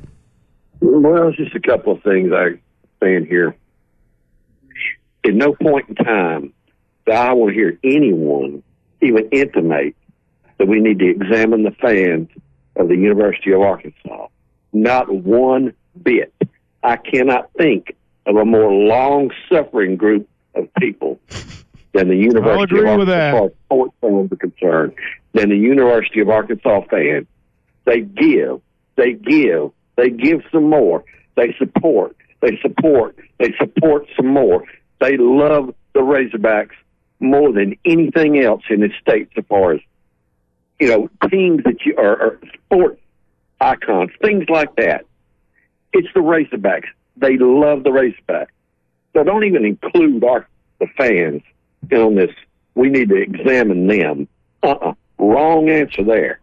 [0.81, 2.59] Well, it's just a couple of things I
[3.03, 3.57] saying here.
[5.25, 6.53] At no point in time
[7.07, 8.63] that I want to hear anyone
[9.01, 9.95] even intimate
[10.59, 12.29] that we need to examine the fans
[12.77, 14.29] of the University of Arkansas.
[14.73, 16.33] Not one bit.
[16.83, 21.19] I cannot think of a more long suffering group of people
[21.95, 23.35] than the University agree of with that.
[23.35, 24.93] Arkansas sports fans are concerned,
[25.33, 27.27] than the University of Arkansas fans.
[27.85, 28.61] They give,
[28.97, 31.05] they give, they give some more.
[31.37, 34.65] They support, they support, they support some more.
[35.01, 36.75] They love the Razorbacks
[37.21, 39.81] more than anything else in the state so far as,
[40.79, 43.01] you know, teams that you are, are sports
[43.61, 45.05] icons, things like that.
[45.93, 46.89] It's the Razorbacks.
[47.17, 48.49] They love the Razorbacks.
[49.15, 50.47] So don't even include our
[50.81, 51.43] the fans
[51.93, 52.31] on this.
[52.75, 54.29] We need to examine them.
[54.63, 54.93] Uh-uh.
[55.19, 56.41] Wrong answer there.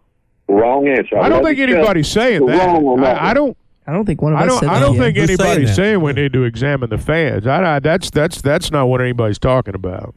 [0.48, 1.18] Wrong answer.
[1.18, 2.66] I don't think anybody's saying that.
[2.68, 3.22] Wrong on that.
[3.22, 3.56] I, I don't.
[3.88, 4.60] I don't think one of I us don't.
[4.62, 5.02] said I don't yet.
[5.02, 5.76] think Who's saying anybody's that?
[5.76, 7.46] saying we need to examine the fans.
[7.48, 10.16] I, I, that's that's that's not what anybody's talking about.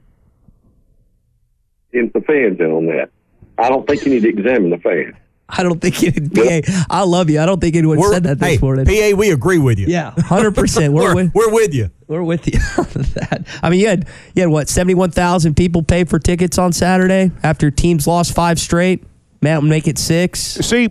[1.92, 3.10] in the fans in on that.
[3.58, 5.14] I don't think you need to examine the fans.
[5.50, 6.84] I don't think it, PA.
[6.90, 7.40] I love you.
[7.40, 8.84] I don't think anyone We're- said that this hey, morning.
[8.84, 9.86] PA, we agree with you.
[9.88, 10.92] yeah, hundred percent.
[10.92, 11.90] We're We're, with we're with you.
[12.06, 12.84] we're with you on
[13.14, 13.46] that.
[13.62, 16.72] I mean, you had you had what seventy one thousand people pay for tickets on
[16.72, 19.04] Saturday after teams lost five straight.
[19.40, 20.40] Mountain make it six.
[20.40, 20.90] See,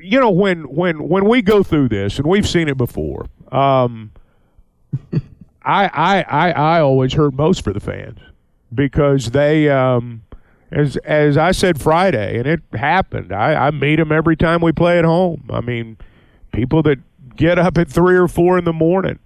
[0.00, 3.26] you know when when when we go through this, and we've seen it before.
[3.50, 4.10] Um,
[5.64, 8.18] I, I I I always hurt most for the fans
[8.74, 10.22] because they, um,
[10.72, 13.32] as as I said Friday, and it happened.
[13.32, 15.48] I, I meet them every time we play at home.
[15.50, 15.98] I mean,
[16.52, 16.98] people that
[17.36, 19.18] get up at three or four in the morning.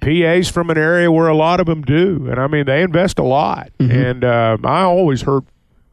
[0.00, 3.18] PAs from an area where a lot of them do, and I mean they invest
[3.18, 5.44] a lot, and um, I always hurt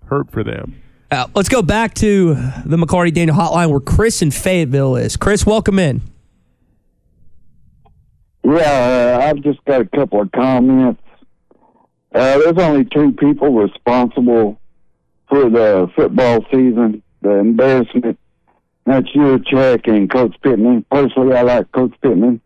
[0.06, 0.82] hurt for them.
[1.10, 5.18] Uh, let's go back to the McLarty Daniel Hotline where Chris in Fayetteville is.
[5.18, 6.02] Chris, welcome in.
[8.44, 11.02] Yeah, uh, I've just got a couple of comments.
[12.14, 14.60] Uh, there's only two people responsible
[15.30, 18.20] for the football season, the embarrassment.
[18.86, 20.86] That's Yurachek and Coach Pittman.
[20.90, 22.40] Personally, I like Coach Pittman.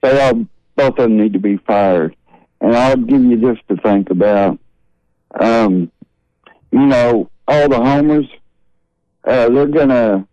[0.00, 0.46] They all,
[0.76, 2.14] both of them need to be fired.
[2.60, 4.58] And I'll give you this to think about.
[5.38, 5.90] Um,
[6.70, 8.26] you know, all the homers,
[9.24, 10.26] uh, they're to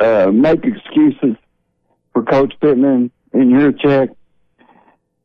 [0.00, 1.36] uh, make excuses
[2.12, 4.10] for Coach Pittman and check.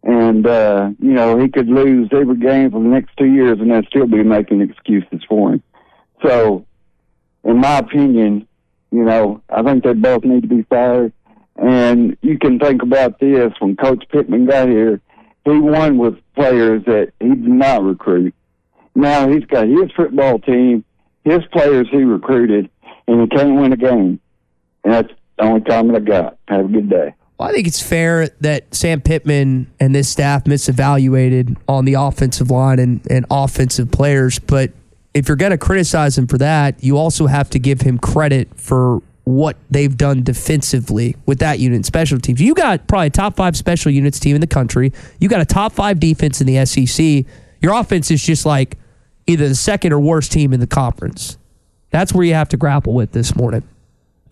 [0.04, 3.72] and uh, you know he could lose every game for the next two years, and
[3.72, 5.64] they'd still be making excuses for him.
[6.26, 6.66] So,
[7.44, 8.48] in my opinion,
[8.92, 11.14] you know I think they both need to be fired.
[11.58, 15.02] And you can think about this: when Coach Pittman got here,
[15.46, 18.34] he won with players that he did not recruit.
[18.96, 20.84] Now he's got his football team,
[21.24, 22.70] his players he recruited,
[23.08, 24.20] and he can't win a game.
[24.84, 26.38] And that's the only comment I got.
[26.48, 27.14] Have a good day.
[27.38, 32.50] Well, I think it's fair that Sam Pittman and this staff misevaluated on the offensive
[32.50, 34.40] line and, and offensive players.
[34.40, 34.72] But
[35.16, 38.50] if you're going to criticize him for that, you also have to give him credit
[38.60, 42.42] for what they've done defensively with that unit special teams.
[42.42, 44.92] You got probably a top five special units team in the country.
[45.20, 47.26] You got a top five defense in the SEC.
[47.62, 48.78] Your offense is just like
[49.26, 51.38] either the second or worst team in the conference.
[51.92, 53.64] That's where you have to grapple with this morning.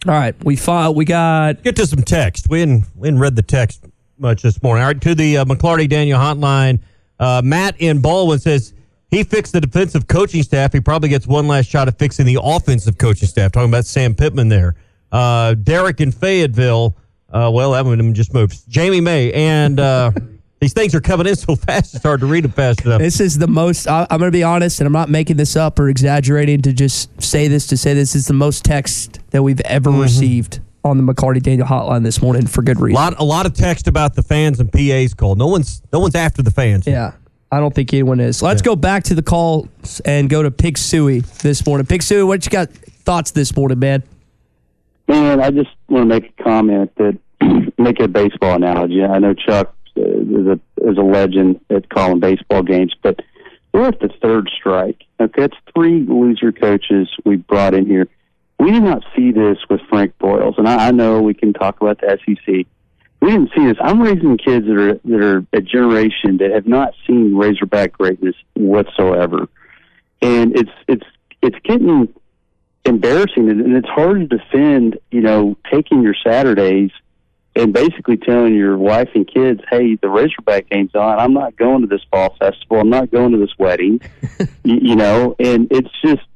[0.05, 2.49] All right, we fought, we got Get to some text.
[2.49, 3.85] We didn't, we didn't read the text
[4.17, 4.83] much this morning.
[4.83, 6.81] All right, to the uh, McLarty Daniel hotline.
[7.19, 8.73] Uh, Matt in Baldwin says
[9.13, 10.73] he fixed the defensive coaching staff.
[10.73, 13.51] He probably gets one last shot at fixing the offensive coaching staff.
[13.51, 14.75] Talking about Sam Pittman there.
[15.11, 16.95] Uh, Derek in Fayetteville.
[17.31, 18.67] Uh, well, that one just moved.
[18.69, 20.11] Jamie May and uh,
[20.59, 21.93] these things are coming in so fast.
[21.93, 22.99] It's hard to read them fast enough.
[22.99, 23.87] This is the most.
[23.87, 26.73] I, I'm going to be honest, and I'm not making this up or exaggerating to
[26.73, 30.97] just say this to say this is the most text that we've ever received on
[30.97, 32.97] the McLarty Daniel hotline this morning for good reason.
[32.97, 35.35] A lot, a lot of text about the fans and PA's call.
[35.35, 36.85] No one's, no one's after the fans.
[36.85, 37.13] Yeah,
[37.53, 38.41] I don't think anyone is.
[38.41, 41.85] Let's go back to the calls and go to Pig Sooie this morning.
[41.85, 44.01] Pig Sooie, what you got thoughts this morning, man?
[45.07, 47.19] Man, I just want to make a comment that
[47.77, 49.03] make a baseball analogy.
[49.03, 53.19] I know Chuck uh, is a is a legend at calling baseball games, but
[53.71, 55.03] we're at the third strike.
[55.19, 58.07] Okay, it's three loser coaches we brought in here.
[58.59, 61.79] We did not see this with Frank Broyles, and I, I know we can talk
[61.81, 62.65] about the SEC.
[63.23, 63.77] We didn't see this.
[63.79, 68.35] I'm raising kids that are that are a generation that have not seen Razorback greatness
[68.53, 69.47] whatsoever,
[70.21, 71.05] and it's it's
[71.41, 72.13] it's getting
[72.83, 76.91] embarrassing and it's hard to defend you know taking your saturdays
[77.55, 81.17] and basically telling your wife and kids, "Hey, the Razorback game's on.
[81.17, 82.81] I'm not going to this fall festival.
[82.81, 84.01] I'm not going to this wedding."
[84.65, 86.27] you, you know, and it's just,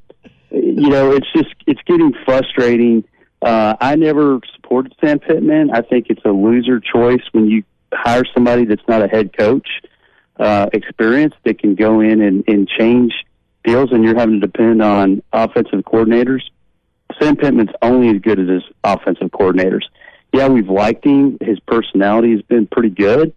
[0.52, 3.04] you know, it's just it's getting frustrating.
[3.42, 5.72] Uh, I never supported Sam Pittman.
[5.72, 9.68] I think it's a loser choice when you hire somebody that's not a head coach,
[10.40, 13.14] uh, experience that can go in and, and change
[13.64, 16.42] deals, and you're having to depend on offensive coordinators.
[17.22, 19.84] Sam Pittman's only as good as his offensive coordinators
[20.34, 21.38] yeah, we've liked him.
[21.42, 23.34] His personality has been pretty good.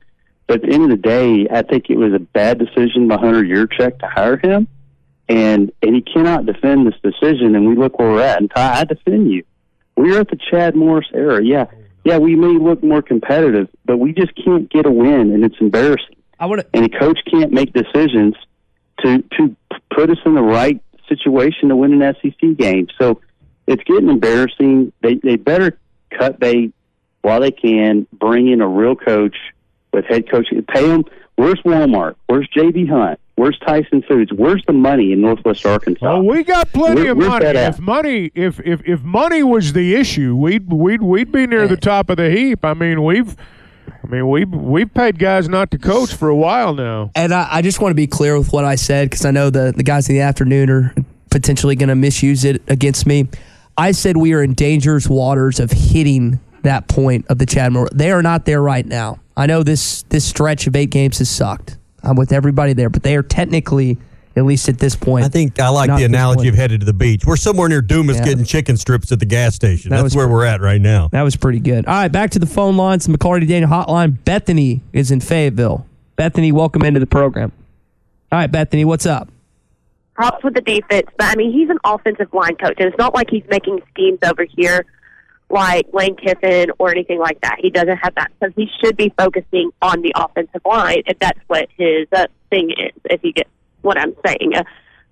[0.47, 3.17] But at the end of the day, I think it was a bad decision by
[3.17, 4.67] Hunter Yurachek to hire him.
[5.29, 7.55] And and he cannot defend this decision.
[7.55, 8.39] And we look where we're at.
[8.39, 9.45] And Ty, I defend you.
[10.01, 11.45] We're at the Chad Morris era.
[11.45, 11.67] Yeah,
[12.05, 15.57] yeah, we may look more competitive, but we just can't get a win, and it's
[15.61, 16.17] embarrassing.
[16.39, 18.35] I want and a coach can't make decisions
[19.01, 19.57] to to
[19.95, 22.89] put us in the right situation to win an SEC game.
[22.99, 23.21] So
[23.67, 24.93] it's getting embarrassing.
[25.03, 25.79] They they better
[26.11, 26.73] cut bait
[27.21, 29.37] while they can, bring in a real coach
[29.93, 30.63] with head coaching.
[30.63, 31.05] Pay them.
[31.41, 32.17] Where's Walmart?
[32.27, 33.19] Where's JB Hunt?
[33.37, 34.31] Where's Tyson Foods?
[34.31, 36.05] Where's the money in Northwest Arkansas?
[36.05, 37.47] Well, we got plenty Where- of where's money.
[37.47, 41.79] If money, if if if money was the issue, we'd we'd we'd be near the
[41.79, 41.81] eh.
[41.81, 42.63] top of the heap.
[42.63, 43.35] I mean, we've,
[44.05, 47.11] I mean, we've we've paid guys not to coach for a while now.
[47.15, 49.49] And I, I just want to be clear with what I said because I know
[49.49, 50.95] the, the guys in the afternoon are
[51.31, 53.29] potentially going to misuse it against me.
[53.79, 57.89] I said we are in dangerous waters of hitting that point of the Chad Moore.
[57.93, 59.19] They are not there right now.
[59.37, 61.77] I know this this stretch of eight games has sucked.
[62.03, 63.99] I'm with everybody there, but they are technically,
[64.37, 65.25] at least at this point.
[65.25, 67.25] I think I like the analogy of headed to the beach.
[67.27, 68.25] We're somewhere near Dumas Yeah.
[68.25, 69.91] getting chicken strips at the gas station.
[69.91, 71.09] That That's was where we're at right now.
[71.13, 71.87] That was pretty good.
[71.87, 73.07] All right, back to the phone lines.
[73.07, 74.17] The McLarty Daniel Hotline.
[74.25, 75.87] Bethany is in Fayetteville.
[76.17, 77.53] Bethany, welcome into the program.
[78.33, 79.29] All right, Bethany, what's up?
[80.15, 83.15] props with the defense, but I mean, he's an offensive line coach, and it's not
[83.15, 84.85] like he's making schemes over here
[85.51, 87.57] like Lane Kiffin or anything like that.
[87.59, 91.39] He doesn't have that, so he should be focusing on the offensive line if that's
[91.49, 92.93] what his uh, thing is.
[93.05, 93.49] If you get
[93.83, 94.63] what I'm saying, uh,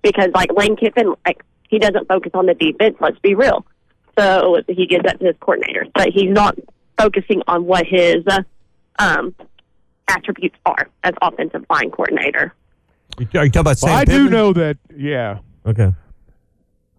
[0.01, 2.95] because like Lane Kiffin, like he doesn't focus on the defense.
[2.99, 3.65] Let's be real.
[4.17, 6.57] So he gives that to his coordinators, but he's not
[6.97, 8.41] focusing on what his uh,
[8.97, 9.33] um,
[10.07, 12.53] attributes are as offensive line coordinator.
[13.17, 14.77] You- Are you talking about Sam Well, I do know that.
[14.95, 15.93] Yeah, Okay.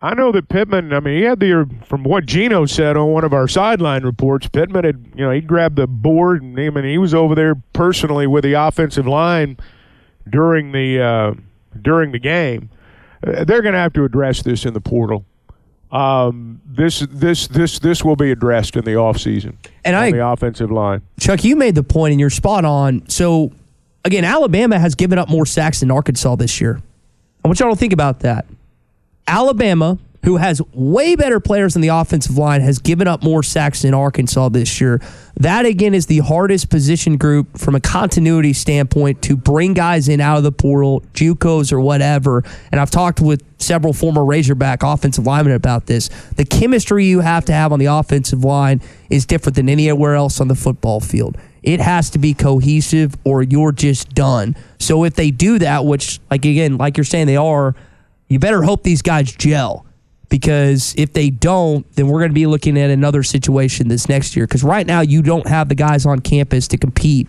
[0.03, 0.93] I know that Pittman.
[0.95, 4.49] I mean, he had the from what Gino said on one of our sideline reports.
[4.49, 7.55] Pittman had, you know, he grabbed the board and I mean, he was over there
[7.75, 9.59] personally with the offensive line
[10.29, 11.35] during the uh,
[11.83, 12.71] during the game.
[13.27, 15.27] Uh, they're going to have to address this in the portal.
[15.93, 20.25] Um, this this this this will be addressed in the offseason And on I- the
[20.27, 21.03] offensive line.
[21.19, 23.07] Chuck, you made the point, and you're spot on.
[23.11, 23.51] So,
[24.05, 26.81] again, Alabama has given up more sacks than Arkansas this year.
[27.45, 28.47] I want y'all to think about that.
[29.31, 33.83] Alabama, who has way better players in the offensive line, has given up more sacks
[33.83, 35.01] than Arkansas this year.
[35.37, 40.21] That, again, is the hardest position group from a continuity standpoint to bring guys in
[40.21, 42.43] out of the portal, JUCOs or whatever.
[42.73, 46.09] And I've talked with several former Razorback offensive linemen about this.
[46.37, 50.41] The chemistry you have to have on the offensive line is different than anywhere else
[50.41, 51.39] on the football field.
[51.63, 54.57] It has to be cohesive or you're just done.
[54.79, 57.77] So if they do that, which, like again, like you're saying they are,
[58.31, 59.85] you better hope these guys gel
[60.31, 64.37] because if they don't, then we're going to be looking at another situation this next
[64.37, 64.47] year.
[64.47, 67.29] Because right now, you don't have the guys on campus to compete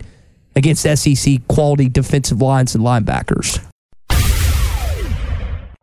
[0.54, 3.60] against SEC quality defensive lines and linebackers.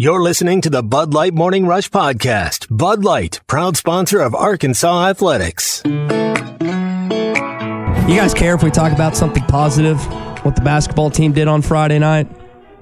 [0.00, 2.66] You're listening to the Bud Light Morning Rush Podcast.
[2.74, 5.82] Bud Light, proud sponsor of Arkansas Athletics.
[5.84, 5.90] You
[8.16, 9.98] guys care if we talk about something positive?
[10.42, 12.28] What the basketball team did on Friday night?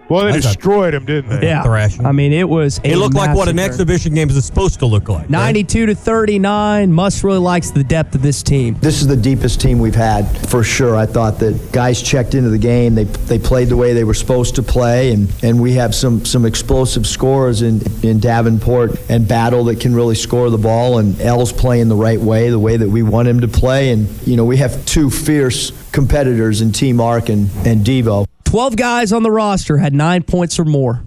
[0.08, 1.46] Well, they That's a- destroyed them, didn't they?
[1.46, 1.62] Yeah.
[1.62, 2.06] Thrashing.
[2.06, 2.78] I mean, it was.
[2.84, 3.72] a It looked like what an massacre.
[3.72, 5.22] exhibition game is supposed to look like.
[5.22, 5.30] right?
[5.30, 6.92] 92 to 39.
[6.92, 8.76] Muss really likes the depth of this team.
[8.80, 10.96] This is the deepest team we've had for sure.
[10.96, 12.94] I thought that guys checked into the game.
[12.94, 16.24] They they played the way they were supposed to play, and, and we have some
[16.24, 20.98] some explosive scorers in in Davenport and Battle that can really score the ball.
[20.98, 23.90] And L's playing the right way, the way that we want him to play.
[23.90, 28.26] And you know we have two fierce competitors in Team Arc and and Devo.
[28.48, 31.02] 12 guys on the roster had nine points or more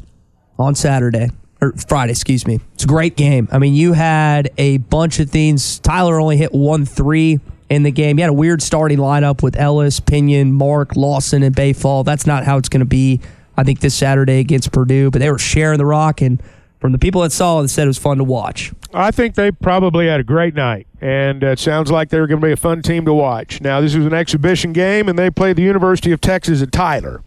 [0.60, 1.32] on Saturday.
[1.60, 2.60] Or Friday, excuse me.
[2.76, 3.48] It's a great game.
[3.52, 5.80] I mean, you had a bunch of things.
[5.80, 8.20] Tyler only hit one three in the game.
[8.20, 12.04] You had a weird starting lineup with Ellis, Pinion, Mark, Lawson, and Baye Fall.
[12.04, 13.20] That's not how it's going to be,
[13.58, 15.10] I think, this Saturday against Purdue.
[15.10, 16.44] But they were sharing the rock, and
[16.80, 18.72] from the people that saw it, said it was fun to watch.
[18.94, 22.46] I think they probably had a great night, and it sounds like they're going to
[22.46, 23.62] be a fun team to watch.
[23.62, 27.22] Now, this was an exhibition game, and they played the University of Texas at Tyler,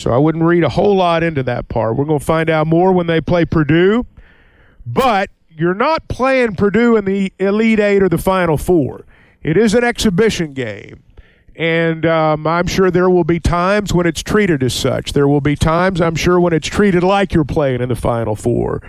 [0.00, 1.96] so I wouldn't read a whole lot into that part.
[1.96, 4.06] We're going to find out more when they play Purdue,
[4.86, 9.04] but you're not playing Purdue in the Elite Eight or the Final Four.
[9.42, 11.02] It is an exhibition game.
[11.56, 15.12] And um, I'm sure there will be times when it's treated as such.
[15.12, 18.34] There will be times, I'm sure, when it's treated like you're playing in the Final
[18.34, 18.80] Four.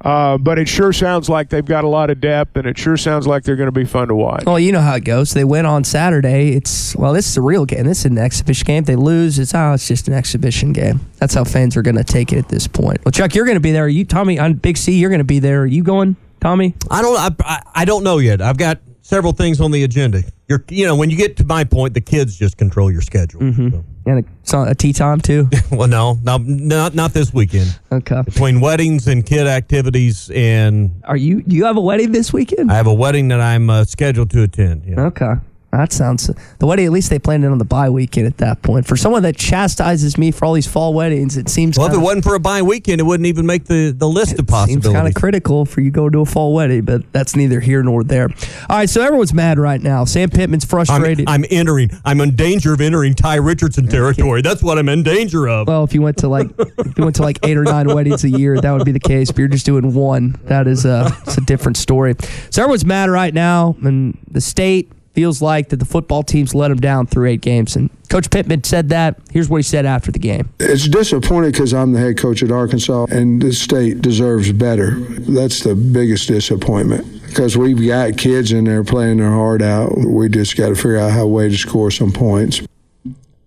[0.00, 2.96] Uh, but it sure sounds like they've got a lot of depth, and it sure
[2.96, 4.44] sounds like they're going to be fun to watch.
[4.46, 5.34] Well, you know how it goes.
[5.34, 6.52] They win on Saturday.
[6.52, 7.84] It's well, this is a real game.
[7.84, 8.80] This is an exhibition game.
[8.80, 11.00] If they lose, it's oh, it's just an exhibition game.
[11.16, 13.04] That's how fans are going to take it at this point.
[13.04, 13.84] Well, Chuck, you're going to be there.
[13.84, 15.62] Are you, Tommy, on Big C, you're going to be there.
[15.62, 16.74] Are you going, Tommy?
[16.90, 17.18] I don't.
[17.18, 18.40] I, I, I don't know yet.
[18.40, 18.78] I've got
[19.08, 20.22] several things on the agenda.
[20.48, 23.40] You're, you know, when you get to my point, the kids just control your schedule.
[23.40, 23.78] Mm-hmm.
[24.04, 25.48] And a, so a tea time too.
[25.72, 27.78] well, no, no, not not this weekend.
[27.90, 28.22] Okay.
[28.22, 31.42] Between weddings and kid activities, and Are you?
[31.42, 32.70] Do you have a wedding this weekend?
[32.70, 34.84] I have a wedding that I'm uh, scheduled to attend.
[34.84, 35.00] Yeah.
[35.06, 35.34] Okay.
[35.70, 36.86] That sounds the wedding.
[36.86, 38.86] At least they planned it on the bye weekend at that point.
[38.86, 41.98] For someone that chastises me for all these fall weddings, it seems Well, if it
[41.98, 44.84] wasn't for a bye weekend, it wouldn't even make the, the list of possibilities.
[44.84, 47.82] Seems kind of critical for you go to a fall wedding, but that's neither here
[47.82, 48.30] nor there.
[48.70, 50.06] All right, so everyone's mad right now.
[50.06, 51.28] Sam Pittman's I'm, frustrated.
[51.28, 51.90] I'm entering.
[52.02, 54.40] I'm in danger of entering Ty Richardson territory.
[54.40, 55.68] That's what I'm in danger of.
[55.68, 58.24] well, if you went to like if you went to like eight or nine weddings
[58.24, 59.30] a year, that would be the case.
[59.30, 60.40] But you're just doing one.
[60.44, 62.14] That is a it's a different story.
[62.48, 66.68] So everyone's mad right now, and the state feels like that the football team's let
[66.68, 67.74] them down through eight games.
[67.74, 69.20] And Coach Pittman said that.
[69.32, 70.48] Here's what he said after the game.
[70.60, 74.92] It's disappointing because I'm the head coach at Arkansas, and the state deserves better.
[74.92, 79.98] That's the biggest disappointment because we've got kids in there playing their heart out.
[79.98, 82.62] We just got to figure out how way to score some points.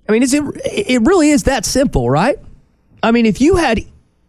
[0.10, 2.38] I mean, is it it really is that simple, right?
[3.02, 3.80] I mean, if you had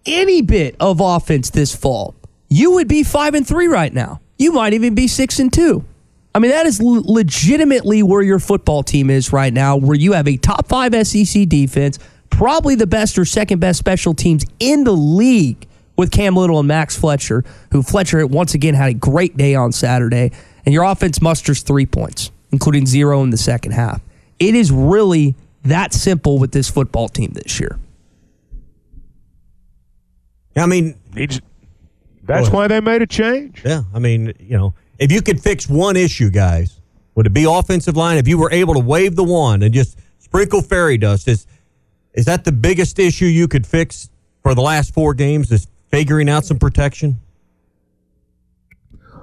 [0.07, 2.15] any bit of offense this fall,
[2.49, 4.21] you would be five and three right now.
[4.39, 5.85] You might even be six and two.
[6.35, 10.13] I mean, that is l- legitimately where your football team is right now, where you
[10.13, 11.99] have a top five SEC defense,
[12.31, 15.67] probably the best or second best special teams in the league
[15.97, 19.73] with Cam Little and Max Fletcher, who Fletcher once again had a great day on
[19.73, 20.33] Saturday,
[20.65, 24.01] and your offense musters three points, including zero in the second half.
[24.39, 27.79] It is really that simple with this football team this year.
[30.57, 30.97] I mean,
[32.25, 33.63] That's why they made a change.
[33.65, 36.81] Yeah, I mean, you know, if you could fix one issue, guys,
[37.17, 38.19] would it be offensive line?
[38.19, 41.47] If you were able to wave the wand and just sprinkle fairy dust, is
[42.15, 44.11] is that the biggest issue you could fix
[44.43, 45.51] for the last four games?
[45.51, 47.19] Is figuring out some protection?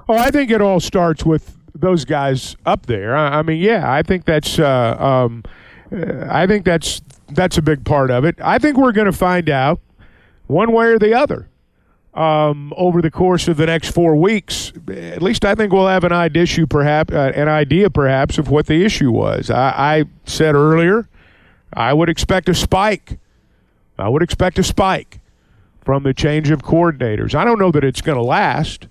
[0.06, 3.16] Oh, I think it all starts with those guys up there.
[3.16, 4.58] I, I mean, yeah, I think that's.
[4.58, 5.44] Uh, um,
[5.90, 7.00] uh, I think that's
[7.30, 8.36] that's a big part of it.
[8.42, 9.80] I think we're going to find out
[10.46, 11.48] one way or the other
[12.14, 14.72] um, over the course of the next four weeks.
[14.88, 18.66] At least I think we'll have an idea, perhaps, uh, an idea perhaps of what
[18.66, 19.50] the issue was.
[19.50, 21.08] I, I said earlier,
[21.72, 23.18] I would expect a spike.
[23.98, 25.20] I would expect a spike
[25.84, 27.34] from the change of coordinators.
[27.34, 28.88] I don't know that it's going to last,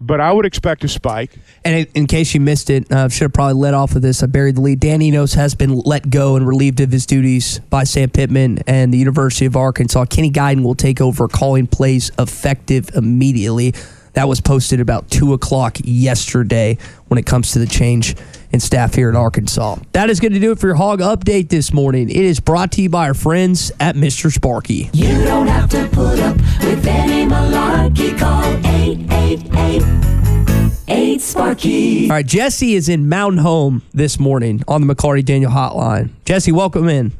[0.00, 1.36] but I would expect a spike.
[1.64, 4.22] And in, case you missed it, uh, should have probably led off with this.
[4.22, 4.80] I buried the lead.
[4.80, 8.94] Dan Enos has been let go and relieved of his duties by Sam Pittman and
[8.94, 10.06] the University of Arkansas.
[10.06, 13.74] Kenny Guiton will take over calling plays effective immediately.
[14.14, 18.16] That was posted about 2 o'clock yesterday when it comes to the change
[18.52, 19.76] in staff here at Arkansas.
[19.92, 22.10] That is going to do it for your Hog Update this morning.
[22.10, 24.32] It is brought to you by our friends at Mr.
[24.32, 24.90] Sparky.
[24.92, 28.18] You don't have to put up with any malarkey.
[28.18, 32.04] Call 888 Sparky.
[32.04, 36.10] All right, Jesse is in Mountain Home this morning on the McLarty Daniel Hotline.
[36.24, 37.12] Jesse, welcome in.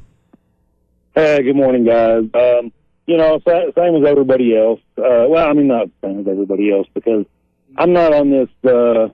[1.15, 2.25] Hey, good morning, guys.
[2.35, 2.73] Um,
[3.11, 4.81] you know, same as everybody else.
[4.97, 7.27] Uh, well, I mean, not same as everybody else because
[7.77, 8.49] I'm not on this.
[8.65, 9.09] Uh,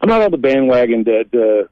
[0.00, 1.68] I'm not on the bandwagon to, to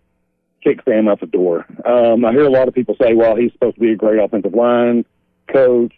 [0.62, 1.64] kick Sam out the door.
[1.84, 4.18] Um, I hear a lot of people say, "Well, he's supposed to be a great
[4.18, 5.04] offensive line
[5.52, 5.92] coach."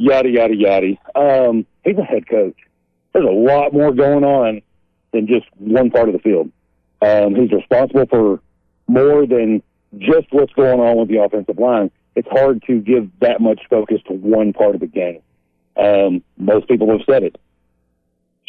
[0.00, 0.96] yada yada yada.
[1.14, 2.56] Um, he's a head coach.
[3.12, 4.62] There's a lot more going on
[5.12, 6.50] than just one part of the field.
[7.02, 8.40] Um, he's responsible for
[8.88, 9.62] more than
[9.98, 11.90] just what's going on with the offensive line.
[12.20, 15.22] It's hard to give that much focus to one part of the game.
[15.74, 17.40] Um, most people have said it.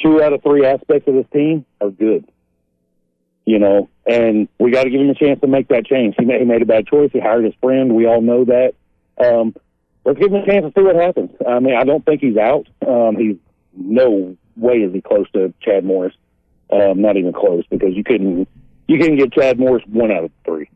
[0.04, 2.30] Two out of three aspects of this team are good.
[3.46, 6.16] You know, and we got to give him a chance to make that change.
[6.20, 7.12] He made, he made a bad choice.
[7.14, 7.96] He hired his friend.
[7.96, 8.74] We all know that.
[9.18, 9.56] Um,
[10.04, 11.32] let's give him a chance to see what happens.
[11.48, 12.68] I mean, I don't think he's out.
[12.86, 13.38] Um, he's
[13.74, 16.14] no way is he close to Chad Morris.
[16.74, 18.50] Um, not even close because you couldn't
[18.90, 20.70] you couldn't get Chad Morris one out of three.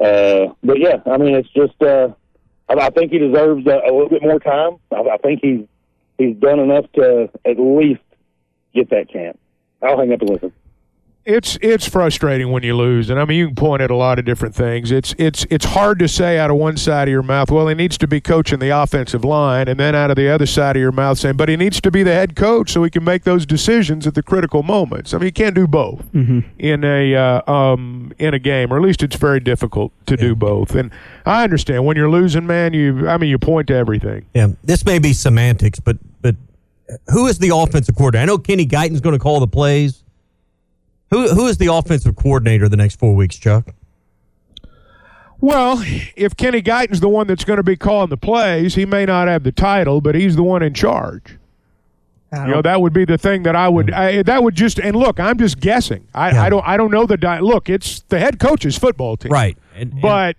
[0.00, 2.08] Uh, but yeah, I mean, it's just uh,
[2.68, 4.76] I, I think he deserves a, a little bit more time.
[4.92, 5.66] I, I think he's
[6.18, 8.02] he's done enough to at least
[8.74, 9.38] get that chance.
[9.82, 10.52] I'll hang up and listen
[11.28, 14.18] it's it's frustrating when you lose, and I mean you can point at a lot
[14.18, 14.90] of different things.
[14.90, 17.74] It's it's it's hard to say out of one side of your mouth, well, he
[17.74, 20.80] needs to be coaching the offensive line, and then out of the other side of
[20.80, 23.24] your mouth saying, but he needs to be the head coach so he can make
[23.24, 25.12] those decisions at the critical moments.
[25.12, 26.40] I mean, you can't do both mm-hmm.
[26.58, 30.20] in a uh, um, in a game, or at least it's very difficult to yeah.
[30.20, 30.74] do both.
[30.74, 30.90] And
[31.26, 32.72] I understand when you're losing, man.
[32.72, 34.24] You I mean you point to everything.
[34.32, 36.36] Yeah, this may be semantics, but but
[37.12, 38.22] who is the offensive coordinator?
[38.22, 40.04] I know Kenny Guiton's going to call the plays.
[41.10, 43.74] Who who is the offensive coordinator the next four weeks, Chuck?
[45.40, 45.82] Well,
[46.16, 49.28] if Kenny Guiton's the one that's going to be calling the plays, he may not
[49.28, 51.38] have the title, but he's the one in charge.
[52.30, 53.90] You know that would be the thing that I would.
[53.90, 55.18] I, that would just and look.
[55.18, 56.06] I'm just guessing.
[56.14, 56.42] I, yeah.
[56.42, 56.66] I don't.
[56.66, 57.16] I don't know the.
[57.16, 59.56] Di- look, it's the head coach's football team, right?
[59.74, 60.36] And, and, but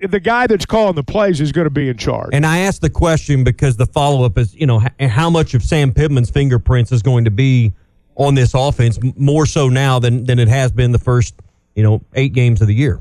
[0.00, 2.30] the guy that's calling the plays is going to be in charge.
[2.32, 5.62] And I asked the question because the follow up is, you know, how much of
[5.62, 7.74] Sam Pittman's fingerprints is going to be
[8.18, 11.34] on this offense more so now than than it has been the first
[11.74, 13.00] you know eight games of the year.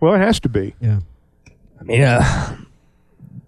[0.00, 0.74] Well, it has to be.
[0.80, 0.98] Yeah.
[1.80, 2.56] I mean, uh,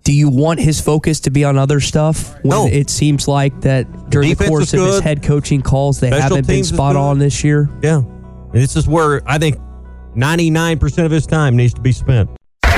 [0.05, 2.35] do you want his focus to be on other stuff?
[2.43, 2.66] When no.
[2.66, 6.22] It seems like that during the, the course of his head coaching calls, they Special
[6.22, 7.68] haven't been spot on this year.
[7.82, 7.99] Yeah.
[7.99, 9.57] And This is where I think
[10.14, 12.30] 99% of his time needs to be spent.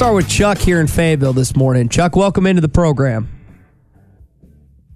[0.00, 1.90] Start with Chuck here in Fayetteville this morning.
[1.90, 3.28] Chuck, welcome into the program.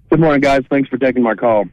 [0.08, 0.62] Good morning, guys.
[0.70, 1.66] Thanks for taking my call.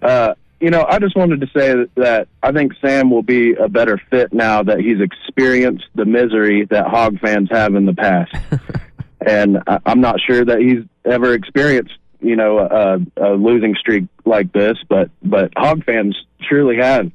[0.00, 3.52] Uh, you know, I just wanted to say that, that I think Sam will be
[3.52, 7.92] a better fit now that he's experienced the misery that Hog fans have in the
[7.92, 8.34] past.
[9.26, 11.92] and I, I'm not sure that he's ever experienced,
[12.22, 17.12] you know, a, a losing streak like this, but but Hog fans truly have.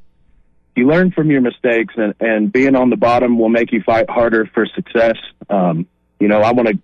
[0.77, 4.07] You learn from your mistakes, and, and being on the bottom will make you fight
[4.07, 5.15] harder for success.
[5.49, 5.87] Um,
[6.19, 6.77] you know, I want to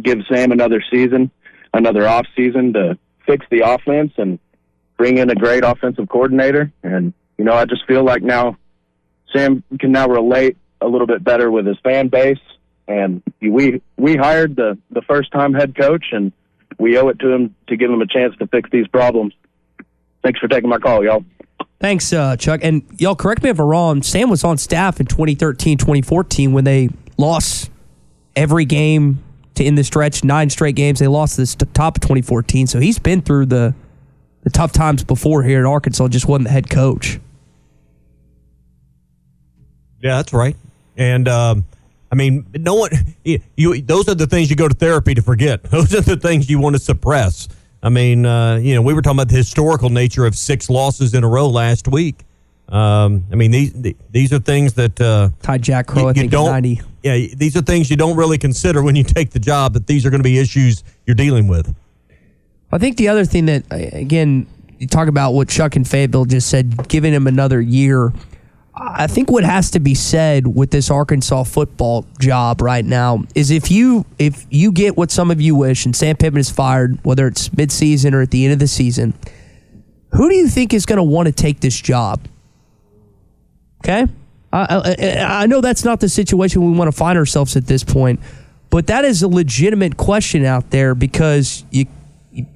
[0.00, 1.28] give Sam another season,
[1.74, 4.38] another off season to fix the offense and
[4.96, 6.72] bring in a great offensive coordinator.
[6.84, 8.58] And, you know, I just feel like now
[9.34, 12.38] Sam can now relate a little bit better with his fan base.
[12.86, 16.30] And we we hired the the first time head coach, and
[16.78, 19.34] we owe it to him to give him a chance to fix these problems.
[20.22, 21.24] Thanks for taking my call, y'all.
[21.82, 22.60] Thanks, uh, Chuck.
[22.62, 24.02] And y'all, correct me if I'm wrong.
[24.04, 27.72] Sam was on staff in 2013, 2014 when they lost
[28.36, 29.20] every game
[29.56, 31.00] to in the stretch, nine straight games.
[31.00, 32.68] They lost this top of 2014.
[32.68, 33.74] So he's been through the
[34.44, 37.18] the tough times before here in Arkansas just wasn't the head coach.
[40.00, 40.56] Yeah, that's right.
[40.96, 41.64] And um,
[42.12, 42.90] I mean, no one.
[43.24, 45.62] You, you, those are the things you go to therapy to forget.
[45.70, 47.46] Those are the things you want to suppress.
[47.82, 51.14] I mean, uh, you know, we were talking about the historical nature of six losses
[51.14, 52.24] in a row last week.
[52.68, 53.72] Um, I mean, these
[54.10, 56.02] these are things that uh, tied Jack Crowe.
[56.02, 56.80] You, I think don't, 90.
[57.02, 59.74] Yeah, these are things you don't really consider when you take the job.
[59.74, 61.74] That these are going to be issues you're dealing with.
[62.70, 64.46] I think the other thing that, again,
[64.78, 68.12] you talk about what Chuck and Fayetteville just said, giving him another year.
[68.74, 73.50] I think what has to be said with this Arkansas football job right now is
[73.50, 76.98] if you if you get what some of you wish and Sam Pittman is fired,
[77.04, 79.12] whether it's midseason or at the end of the season,
[80.12, 82.26] who do you think is going to want to take this job?
[83.84, 84.06] Okay,
[84.52, 87.84] I, I, I know that's not the situation we want to find ourselves at this
[87.84, 88.20] point,
[88.70, 91.86] but that is a legitimate question out there because you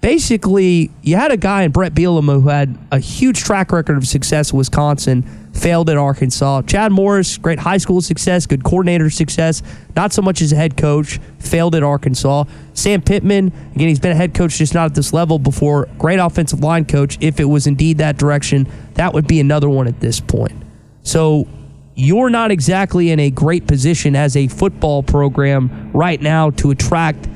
[0.00, 4.06] basically you had a guy in Brett Bielema who had a huge track record of
[4.06, 5.22] success in Wisconsin,
[5.52, 6.62] failed at Arkansas.
[6.62, 9.62] Chad Morris, great high school success, good coordinator success,
[9.94, 12.44] not so much as a head coach, failed at Arkansas.
[12.72, 15.88] Sam Pittman, again, he's been a head coach, just not at this level before.
[15.98, 17.18] Great offensive line coach.
[17.20, 20.62] If it was indeed that direction, that would be another one at this point.
[21.02, 21.46] So
[21.94, 27.28] you're not exactly in a great position as a football program right now to attract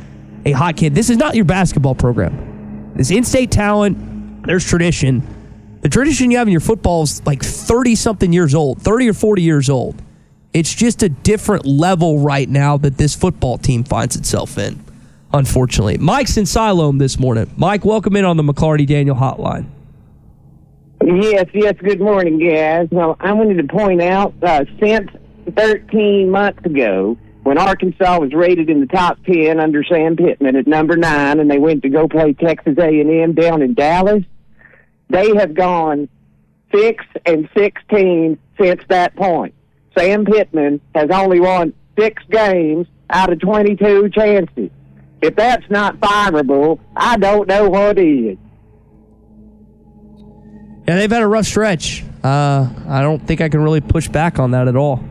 [0.45, 0.95] a hot kid.
[0.95, 2.93] This is not your basketball program.
[2.95, 5.23] This in-state talent, there's tradition.
[5.83, 9.15] The tradition you have in your football is like 30 something years old, 30 or
[9.15, 10.01] 40 years old.
[10.53, 14.85] It's just a different level right now that this football team finds itself in,
[15.33, 15.99] unfortunately.
[15.99, 17.51] Mike's in Siloam this morning.
[17.57, 19.67] Mike, welcome in on the McLarty Daniel hotline.
[21.03, 21.75] Yes, yes.
[21.83, 22.89] Good morning, guys.
[22.91, 25.09] Well, I wanted to point out uh, since
[25.57, 30.67] 13 months ago, when Arkansas was rated in the top 10 under Sam Pittman at
[30.67, 34.25] number nine, and they went to go play Texas A&M down in Dallas,
[35.09, 36.09] they have gone
[36.73, 39.55] six and 16 since that point.
[39.99, 44.71] Sam Pittman has only won six games out of 22 chances.
[45.23, 48.39] If that's not fireable, I don't know what is.
[50.87, 52.05] Yeah, they've had a rough stretch.
[52.23, 55.03] Uh, I don't think I can really push back on that at all.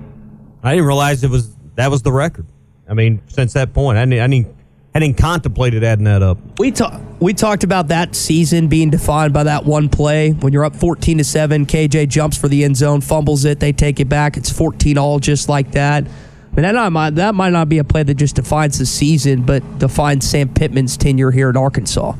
[0.63, 2.45] I didn't realize it was that was the record.
[2.89, 4.53] I mean, since that point, I didn't,
[4.93, 6.37] I didn't, contemplated adding that up.
[6.59, 10.65] We talked we talked about that season being defined by that one play when you're
[10.65, 14.09] up 14 to 7, KJ jumps for the end zone, fumbles it, they take it
[14.09, 14.35] back.
[14.35, 16.03] It's 14 all just like that.
[16.05, 19.43] I mean, that, might, that might not be a play that just defines the season,
[19.43, 22.13] but defines Sam Pittman's tenure here at Arkansas.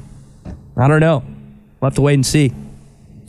[0.77, 1.23] I don't know.
[1.81, 2.53] We'll have to wait and see.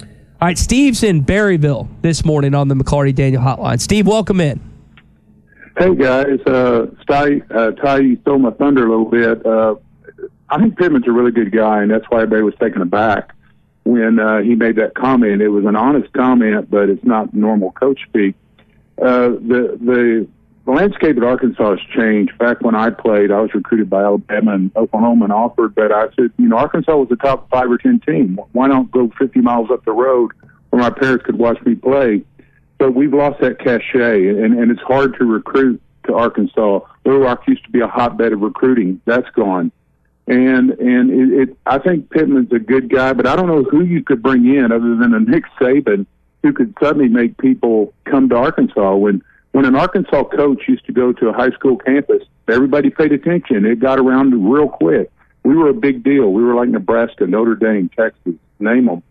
[0.00, 0.06] All
[0.42, 3.80] right, Steve's in Berryville this morning on the McLarty Daniel hotline.
[3.80, 4.69] Steve, welcome in.
[5.80, 9.46] Hey guys, uh, Ty, uh, Ty, stole my thunder a little bit.
[9.46, 9.76] Uh,
[10.50, 13.32] I think Pittman's a really good guy, and that's why everybody was taken aback
[13.84, 15.40] when uh, he made that comment.
[15.40, 18.34] It was an honest comment, but it's not normal coach speak.
[19.00, 20.28] Uh, the the
[20.66, 22.36] the landscape at Arkansas has changed.
[22.36, 26.08] Back when I played, I was recruited by Alabama and Oklahoma and offered, but I
[26.14, 28.38] said, you know, Arkansas was a top five or ten team.
[28.52, 30.32] Why not go 50 miles up the road
[30.68, 32.22] where my parents could watch me play?
[32.80, 36.80] But we've lost that cachet, and, and it's hard to recruit to Arkansas.
[37.04, 39.02] Little Rock used to be a hotbed of recruiting.
[39.04, 39.70] That's gone.
[40.26, 43.84] And and it, it, I think Pittman's a good guy, but I don't know who
[43.84, 46.06] you could bring in other than a Nick Saban
[46.42, 48.94] who could suddenly make people come to Arkansas.
[48.94, 49.22] When
[49.52, 53.66] when an Arkansas coach used to go to a high school campus, everybody paid attention.
[53.66, 55.10] It got around real quick.
[55.44, 56.32] We were a big deal.
[56.32, 59.02] We were like Nebraska, Notre Dame, Texas, name them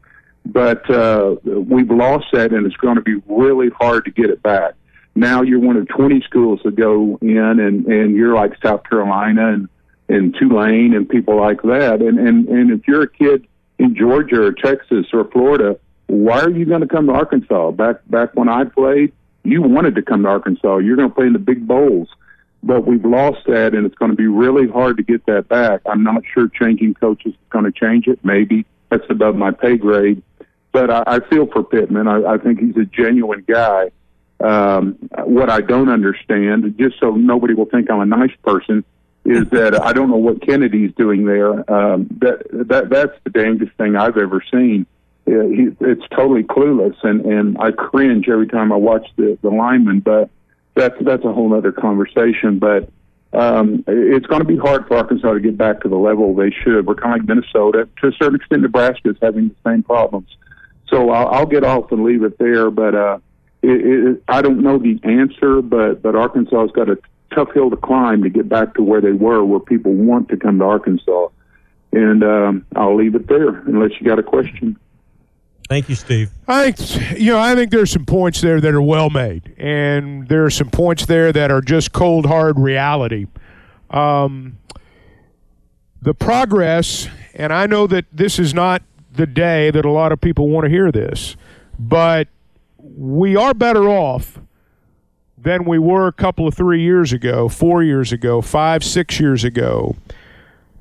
[0.51, 4.41] but uh, we've lost that, and it's going to be really hard to get it
[4.41, 4.73] back.
[5.15, 9.53] Now you're one of 20 schools that go in, and and you're like South Carolina
[9.53, 9.69] and
[10.07, 12.01] and Tulane and people like that.
[12.01, 13.47] And and and if you're a kid
[13.77, 15.77] in Georgia or Texas or Florida,
[16.07, 17.71] why are you going to come to Arkansas?
[17.71, 20.77] Back back when I played, you wanted to come to Arkansas.
[20.77, 22.09] You're going to play in the big bowls.
[22.61, 25.79] But we've lost that, and it's going to be really hard to get that back.
[25.85, 28.19] I'm not sure changing coaches is going to change it.
[28.21, 30.21] Maybe that's above my pay grade
[30.71, 32.07] but I, I feel for Pittman.
[32.07, 33.91] I, I think he's a genuine guy.
[34.39, 38.83] Um, what I don't understand, just so nobody will think I'm a nice person,
[39.25, 41.51] is that I don't know what Kennedy's doing there.
[41.71, 44.85] Um, that that that's the dangest thing I've ever seen.
[45.25, 49.49] Yeah, he, it's totally clueless, and and I cringe every time I watch the the
[49.49, 49.99] lineman.
[49.99, 50.29] But
[50.75, 52.59] that's that's a whole other conversation.
[52.59, 52.89] But
[53.33, 56.51] um, it's going to be hard for Arkansas to get back to the level they
[56.63, 56.87] should.
[56.87, 57.87] We're kind of like Minnesota.
[58.01, 60.29] To a certain extent, Nebraska is having the same problems.
[60.89, 62.71] So I'll, I'll get off and leave it there.
[62.71, 63.19] But uh,
[63.61, 66.97] it, it, I don't know the answer, but but Arkansas's got a
[67.33, 70.37] tough hill to climb to get back to where they were, where people want to
[70.37, 71.27] come to Arkansas.
[71.91, 74.77] And um, I'll leave it there unless you got a question.
[75.67, 76.31] Thank you, Steve.
[76.47, 80.27] I think you know I think there's some points there that are well made, and
[80.27, 83.27] there are some points there that are just cold hard reality.
[83.91, 84.57] Um,
[86.01, 88.81] the progress, and I know that this is not
[89.19, 91.35] the day that a lot of people want to hear this,
[91.77, 92.29] but
[92.77, 94.39] we are better off
[95.37, 99.43] than we were a couple of three years ago, four years ago, five, six years
[99.43, 99.95] ago.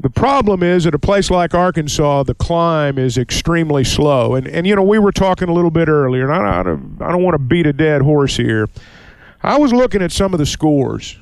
[0.01, 4.36] The problem is at a place like Arkansas, the climb is extremely slow.
[4.36, 6.99] And, and you know, we were talking a little bit earlier, and I, I don't,
[7.01, 8.68] I don't want to beat a dead horse here.
[9.43, 11.18] I was looking at some of the scores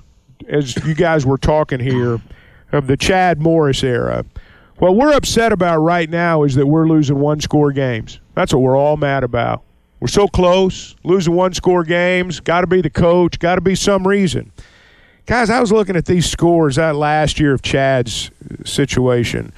[0.49, 2.21] as you guys were talking here
[2.73, 4.27] of the Chad Morris era.
[4.79, 8.21] What we're upset about right now is that we're losing one score games.
[8.35, 9.63] That's what we're all mad about.
[10.01, 12.41] We're so close, losing one score games.
[12.41, 14.53] Got to be the coach, got to be some reason.
[15.25, 18.31] Guys, I was looking at these scores that last year of Chad's
[18.65, 19.53] situation.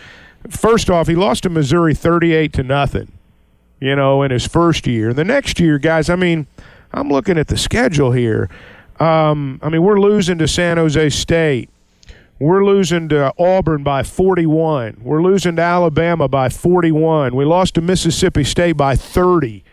[0.49, 3.13] First off, he lost to Missouri 38 to nothing,
[3.81, 5.13] you know, in his first year.
[5.13, 6.47] The next year, guys, I mean,
[6.93, 8.49] I'm looking at the schedule here.
[9.01, 11.71] Um, I mean, we're losing to San Jose State.
[12.41, 14.99] We're losing to Auburn by 41.
[15.03, 17.35] We're losing to Alabama by 41.
[17.35, 19.65] We lost to Mississippi State by 30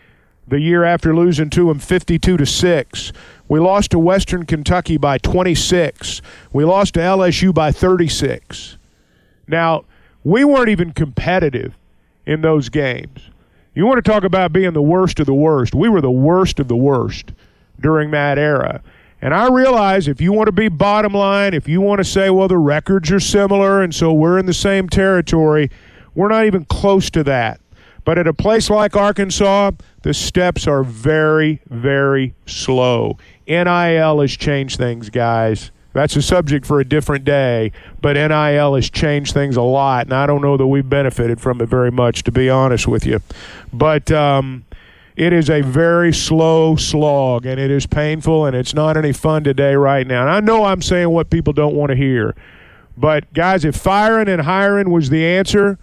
[0.48, 3.12] the year after losing to them 52 to 6.
[3.48, 6.22] We lost to Western Kentucky by 26.
[6.52, 8.78] We lost to LSU by 36.
[9.46, 9.84] Now,
[10.24, 11.76] we weren't even competitive
[12.26, 13.30] in those games.
[13.74, 15.72] You want to talk about being the worst of the worst.
[15.72, 17.30] We were the worst of the worst
[17.78, 18.82] during that era.
[19.22, 22.30] And I realize if you want to be bottom line, if you want to say,
[22.30, 25.70] well, the records are similar and so we're in the same territory,
[26.14, 27.60] we're not even close to that.
[28.04, 33.18] But at a place like Arkansas, the steps are very, very slow.
[33.48, 35.72] NIL has changed things, guys.
[35.92, 40.12] That's a subject for a different day, but NIL has changed things a lot, and
[40.12, 43.20] I don't know that we've benefited from it very much, to be honest with you.
[43.72, 44.65] But um,
[45.16, 49.44] it is a very slow slog, and it is painful, and it's not any fun
[49.44, 50.22] today, right now.
[50.22, 52.34] And I know I'm saying what people don't want to hear,
[52.96, 55.78] but guys, if firing and hiring was the answer,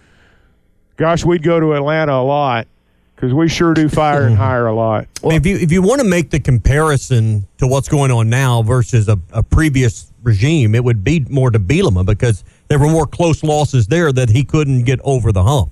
[0.97, 2.67] gosh, we'd go to Atlanta a lot
[3.15, 5.07] because we sure do fire and hire a lot.
[5.23, 8.29] I mean, if you if you want to make the comparison to what's going on
[8.29, 12.89] now versus a, a previous regime, it would be more to Bielema because there were
[12.89, 15.71] more close losses there that he couldn't get over the hump.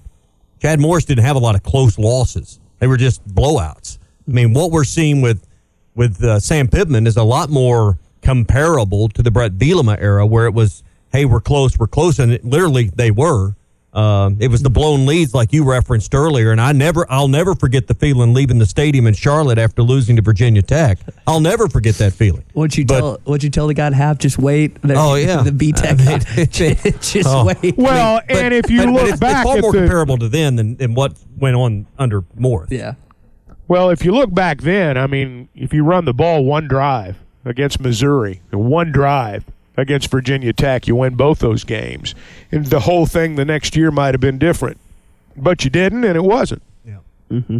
[0.62, 4.00] Chad Morris didn't have a lot of close losses; they were just blowouts.
[4.28, 5.48] I mean, what we're seeing with
[5.96, 10.48] with uh, Sam Pittman is a lot more comparable to the Brett Bielema era, where
[10.48, 13.56] it was, "Hey, we're close, we're close," and it, literally they were.
[13.94, 17.56] Um, it was the blown leads like you referenced earlier, and I never, I'll never
[17.56, 20.98] forget the feeling leaving the stadium in Charlotte after losing to Virginia Tech.
[21.28, 22.46] I'll never forget that feeling.
[22.54, 23.20] What'd you But- tell?
[23.26, 24.18] What'd you tell the guy to have?
[24.18, 24.82] Just wait.
[24.82, 25.42] The, Oh, yeah.
[25.44, 26.00] the B Tech.
[26.00, 26.20] I mean,
[27.02, 27.46] just Oh.
[27.46, 27.78] wait.
[27.78, 30.18] Well, But- and if you but- but look it's, back it's far more the, comparable
[30.20, 32.72] to then than, than what went on under Morris.
[32.72, 32.94] Yeah.
[33.68, 37.18] Well, if you look back then, I mean, if you run the ball one drive
[37.44, 39.44] against Missouri, one drive
[39.78, 42.14] against Virginia Tech, you win both those games.
[42.52, 44.78] And the whole thing the next year might have been different.
[45.38, 46.62] But you didn't, and it wasn't.
[47.32, 47.60] Mm-hmm.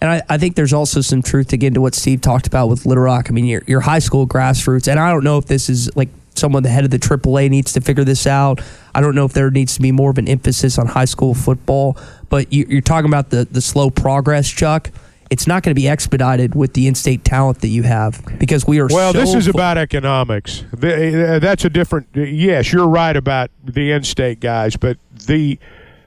[0.00, 2.84] And I, I think there's also some truth again to what Steve talked about with
[2.84, 3.26] Little Rock.
[3.28, 6.10] I mean, your your high school grassroots, and I don't know if this is like
[6.34, 8.60] someone the head of the AAA needs to figure this out.
[8.94, 11.32] I don't know if there needs to be more of an emphasis on high school
[11.32, 11.96] football.
[12.28, 14.90] But you, you're talking about the the slow progress, Chuck.
[15.34, 18.78] It's not going to be expedited with the in-state talent that you have because we
[18.78, 18.86] are.
[18.86, 20.62] Well, so this is about economics.
[20.72, 22.06] Uh, that's a different.
[22.14, 25.58] Yes, you're right about the in-state guys, but the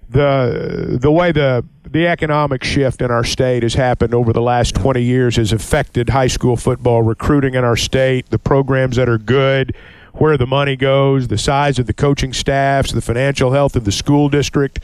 [0.09, 4.73] the the way the the economic shift in our state has happened over the last
[4.75, 9.17] 20 years has affected high school football recruiting in our state, the programs that are
[9.17, 9.75] good,
[10.13, 13.91] where the money goes, the size of the coaching staffs, the financial health of the
[13.91, 14.79] school district.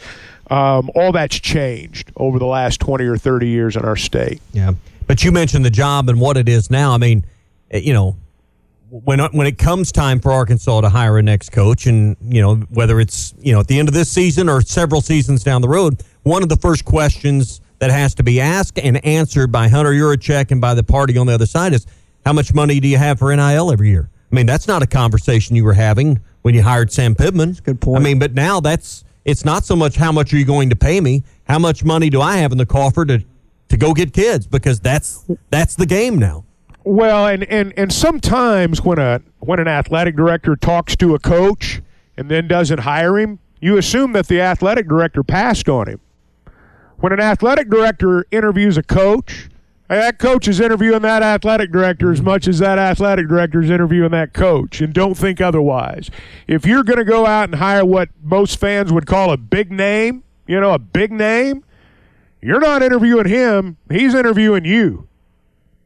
[0.50, 4.42] Um, all that's changed over the last 20 or 30 years in our state.
[4.52, 4.74] Yeah.
[5.08, 6.92] But you mentioned the job and what it is now.
[6.92, 7.26] I mean,
[7.72, 8.16] eh, you know,
[8.90, 12.58] when when it comes time for Arkansas to hire a next coach, and you know
[12.70, 15.68] whether it's you know at the end of this season or several seasons down the
[15.68, 19.92] road, one of the first questions that has to be asked and answered by Hunter
[19.92, 21.88] Yurachek and by the party on the other side is,
[22.26, 24.10] how much money do you have for NIL every year?
[24.32, 27.54] I mean, that's not a conversation you were having when you hired Sam Pittman.
[27.64, 28.00] good point.
[28.00, 30.76] I mean, but now that's it's not so much how much are you going to
[30.76, 33.24] pay me, how much money do I have in the coffer to
[33.70, 36.46] to go get kids because that's that's the game now.
[36.86, 41.82] Well, and, and, and sometimes when a when an athletic director talks to a coach
[42.18, 46.02] and then doesn't hire him, you assume that the athletic director passed on him.
[46.98, 49.50] When an athletic director interviews a coach,
[49.90, 54.12] that coach is interviewing that athletic director as much as that athletic director is interviewing
[54.12, 56.10] that coach, and don't think otherwise.
[56.48, 59.72] If you're going to go out and hire what most fans would call a big
[59.72, 61.64] name, you know, a big name,
[62.42, 65.08] you're not interviewing him, he's interviewing you.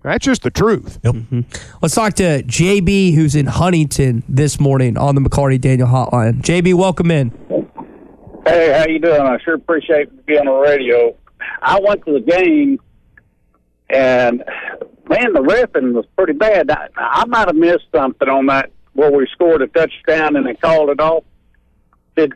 [0.03, 1.01] That's just the truth.
[1.01, 1.41] Mm-hmm.
[1.81, 6.41] Let's talk to JB, who's in Huntington this morning on the McLarty Daniel Hotline.
[6.41, 7.31] JB, welcome in.
[8.45, 9.19] Hey, how you doing?
[9.19, 11.13] I sure appreciate being on the radio.
[11.61, 12.79] I went to the game,
[13.89, 14.43] and
[15.09, 16.69] man, the riffing was pretty bad.
[16.69, 20.55] I, I might have missed something on that where we scored a touchdown and they
[20.55, 21.23] called it off.
[22.15, 22.33] Did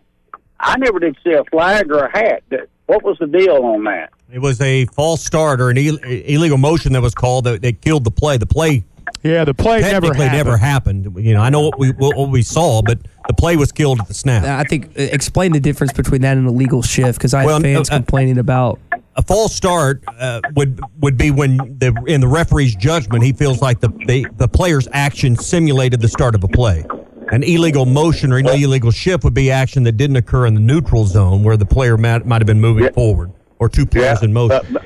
[0.60, 2.44] I never did see a flag or a hat.
[2.86, 4.12] What was the deal on that?
[4.32, 7.82] It was a false start or an Ill- illegal motion that was called that, that
[7.82, 8.38] killed the play.
[8.38, 8.84] The play,
[9.24, 10.46] yeah, the play never technically happened.
[10.46, 11.18] never happened.
[11.26, 14.00] You know, I know what we what, what we saw, but the play was killed
[14.02, 14.44] at the snap.
[14.44, 17.56] I think uh, explain the difference between that and a legal shift because I Well,
[17.56, 18.80] have fans uh, complaining about.
[19.22, 23.62] A false start uh, would would be when the in the referee's judgment he feels
[23.62, 26.84] like the, the the player's action simulated the start of a play.
[27.32, 30.60] An illegal motion or an illegal shift would be action that didn't occur in the
[30.60, 34.34] neutral zone where the player might, might have been moving forward or two players in
[34.34, 34.78] motion.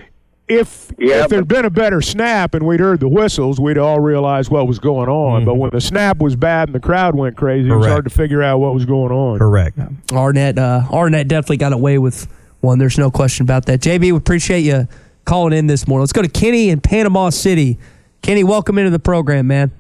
[0.47, 4.49] if if there'd been a better snap and we'd heard the whistles, we'd all realize
[4.49, 5.45] what was going on.
[5.45, 8.11] But when the snap was bad and the crowd went crazy, it was hard to
[8.11, 9.39] figure out what was going on.
[9.39, 9.79] Correct.
[10.11, 12.27] Arnett, uh, Arnett definitely got away with
[12.65, 12.79] one.
[12.79, 13.79] There's no question about that.
[13.79, 14.87] JB, we appreciate you
[15.23, 16.01] calling in this morning.
[16.01, 17.77] Let's go to Kenny in Panama City.
[18.21, 19.71] Kenny, welcome into the program, man.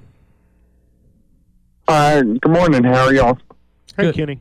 [1.87, 2.83] Uh, good morning.
[2.83, 3.37] How are y'all?
[3.97, 4.39] Hey, Kenny.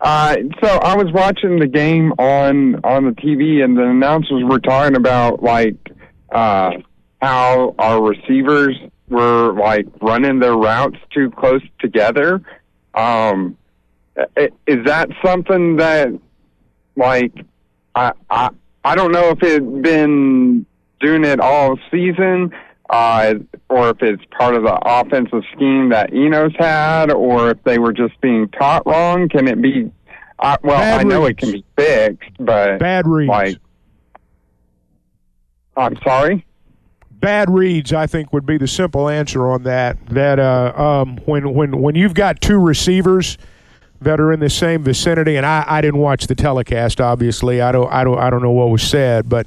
[0.00, 4.60] Uh, so I was watching the game on on the TV, and the announcers were
[4.60, 5.76] talking about like
[6.30, 6.72] uh,
[7.22, 8.76] how our receivers
[9.08, 12.42] were like running their routes too close together.
[12.94, 13.56] Um,
[14.66, 16.08] is that something that
[16.96, 17.32] like
[17.94, 18.50] I I
[18.84, 20.64] I don't know if it's been
[21.00, 22.52] doing it all season,
[22.90, 23.34] uh,
[23.68, 27.92] or if it's part of the offensive scheme that Enos had, or if they were
[27.92, 29.28] just being taught wrong.
[29.28, 29.90] Can it be?
[30.38, 33.28] Uh, well, Bad I know it can be fixed, but Bad reads.
[33.28, 33.56] like,
[35.76, 36.44] I'm sorry.
[37.10, 39.96] bad reads, I think, would be the simple answer on that.
[40.08, 43.36] That uh, um, when when when you've got two receivers
[44.00, 47.00] that are in the same vicinity, and I, I didn't watch the telecast.
[47.00, 49.46] Obviously, I don't I don't I don't know what was said, but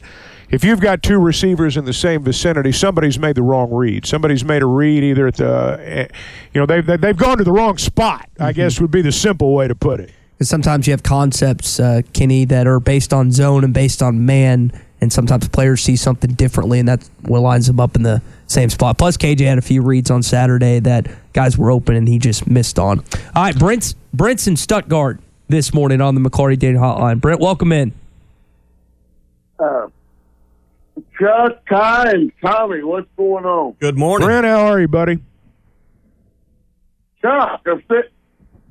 [0.50, 4.06] if you've got two receivers in the same vicinity, somebody's made the wrong read.
[4.06, 6.08] Somebody's made a read either at the, eh,
[6.54, 8.28] you know, they've they- they've gone to the wrong spot.
[8.40, 10.12] I guess would be the simple way to put it.
[10.42, 14.72] Sometimes you have concepts, uh, Kenny, that are based on zone and based on man,
[15.02, 18.70] and sometimes players see something differently, and that's what lines them up in the same
[18.70, 18.98] spot.
[18.98, 22.48] Plus, KJ had a few reads on Saturday that guys were open and he just
[22.48, 23.00] missed on.
[23.36, 27.22] All right, Brent's Brent's in Stuttgart this morning on the McLarty Daniel Hotline.
[27.22, 27.94] Brent, welcome in.
[29.60, 29.88] Uh,
[31.20, 33.74] Chuck, Ty, and Tommy, what's going on?
[33.80, 34.28] Good morning.
[34.28, 35.20] Brent, how are you, buddy?
[37.22, 38.04] Chuck, I've seen,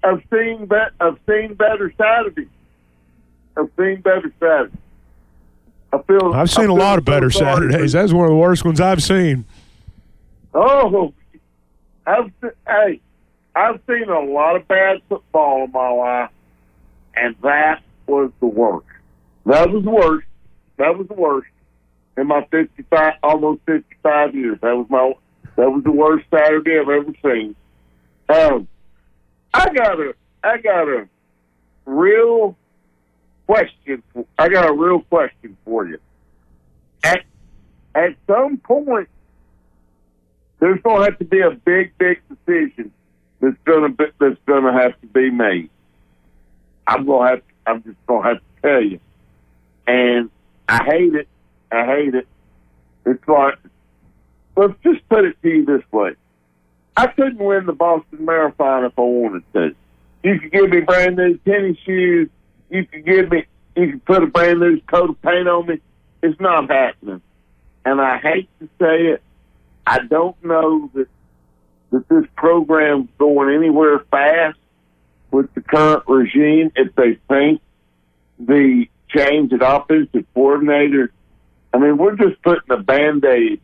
[0.03, 2.49] I've seen, be, I've seen better Saturdays.
[3.57, 4.79] I've seen better Saturdays.
[5.93, 6.33] I feel.
[6.35, 7.93] I've seen I a lot of so better sorry for- Saturdays.
[7.93, 9.45] That's one of the worst ones I've seen.
[10.55, 11.13] Oh,
[12.07, 12.31] I've
[12.67, 13.01] hey,
[13.59, 16.31] I've seen a lot of bad football in my life,
[17.17, 18.87] and that was the worst.
[19.47, 20.29] That was the worst.
[20.77, 21.49] That was the worst
[22.17, 24.59] in my fifty-five, almost fifty-five years.
[24.63, 25.13] That was my.
[25.57, 27.57] That was the worst Saturday I've ever seen.
[28.29, 28.69] Um,
[29.53, 31.09] I got a, I got a
[31.85, 32.57] real
[33.49, 34.05] question.
[34.13, 35.99] For, I got a real question for you.
[37.03, 37.25] At
[37.93, 39.09] at some point,
[40.61, 42.93] there's going to have to be a big, big decision
[43.41, 45.71] that's to be, that's to have to be made.
[46.87, 47.39] I'm to have.
[47.39, 49.01] to, I'm just to have to tell you,
[49.87, 50.31] and
[50.69, 51.29] I hate it.
[51.71, 52.27] I hate it.
[53.05, 53.59] It's like,
[54.57, 56.15] let's just put it to you this way:
[56.97, 59.75] I couldn't win the Boston Marathon if I wanted to.
[60.25, 62.29] You could give me brand new tennis shoes.
[62.71, 63.45] You could give me.
[63.77, 65.81] You could put a brand new coat of paint on me.
[66.23, 67.23] It's not happening.
[67.85, 69.23] And I hate to say it,
[69.87, 71.09] I don't know that
[71.91, 74.59] that this program's going anywhere fast
[75.31, 77.61] with the current regime if they think
[78.39, 81.13] the change at offensive coordinator.
[81.73, 83.61] I mean, we're just putting a band aid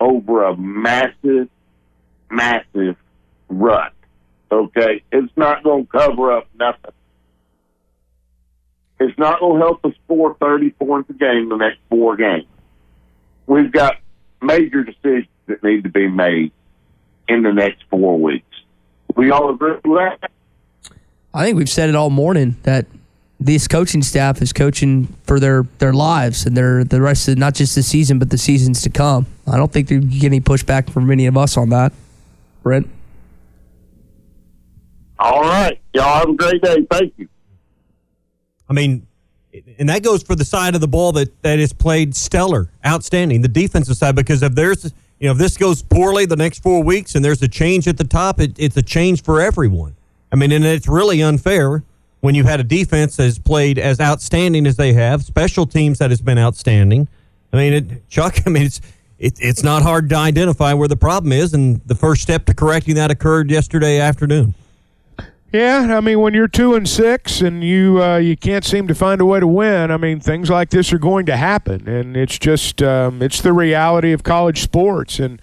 [0.00, 1.48] over a massive,
[2.30, 2.96] massive
[3.48, 3.92] rut.
[4.50, 5.02] Okay?
[5.10, 6.92] It's not going to cover up nothing.
[9.00, 12.46] It's not going to help us score 30 points a game the next four games.
[13.46, 13.96] We've got
[14.40, 16.52] major decisions that need to be made
[17.28, 18.46] in the next four weeks.
[19.16, 20.30] We all agree with that?
[21.34, 22.86] I think we've said it all morning that
[23.40, 27.54] this coaching staff is coaching for their, their lives and their the rest of not
[27.54, 29.26] just the season but the seasons to come.
[29.46, 31.92] I don't think you get any pushback from any of us on that.
[32.62, 32.88] Brent.
[35.18, 35.80] All right.
[35.92, 36.86] Y'all have a great day.
[36.90, 37.28] Thank you.
[38.68, 39.06] I mean,
[39.78, 43.42] and that goes for the side of the ball that that is played stellar, outstanding,
[43.42, 44.16] the defensive side.
[44.16, 44.92] Because if there's,
[45.22, 47.96] you know, if this goes poorly the next four weeks and there's a change at
[47.96, 49.94] the top, it, it's a change for everyone.
[50.32, 51.84] I mean, and it's really unfair
[52.22, 56.00] when you had a defense that has played as outstanding as they have, special teams
[56.00, 57.06] that has been outstanding.
[57.52, 58.38] I mean, it, Chuck.
[58.46, 58.80] I mean, it's
[59.20, 62.54] it, it's not hard to identify where the problem is, and the first step to
[62.54, 64.56] correcting that occurred yesterday afternoon.
[65.52, 68.94] Yeah, I mean, when you're two and six and you uh, you can't seem to
[68.94, 72.16] find a way to win, I mean, things like this are going to happen, and
[72.16, 75.18] it's just um, it's the reality of college sports.
[75.18, 75.42] And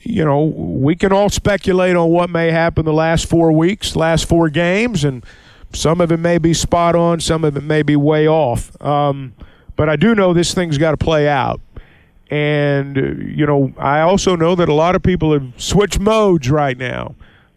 [0.00, 4.26] you know, we can all speculate on what may happen the last four weeks, last
[4.26, 5.24] four games, and
[5.74, 8.80] some of it may be spot on, some of it may be way off.
[8.82, 9.34] Um,
[9.76, 11.60] but I do know this thing's got to play out.
[12.30, 16.50] And, uh, you know, I also know that a lot of people have switched modes
[16.50, 17.14] right now.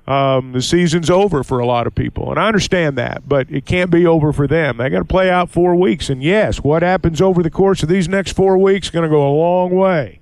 [0.07, 3.65] Um, the season's over for a lot of people, and I understand that, but it
[3.65, 4.77] can't be over for them.
[4.77, 7.89] They got to play out four weeks, and yes, what happens over the course of
[7.89, 10.19] these next four weeks is going to go a long way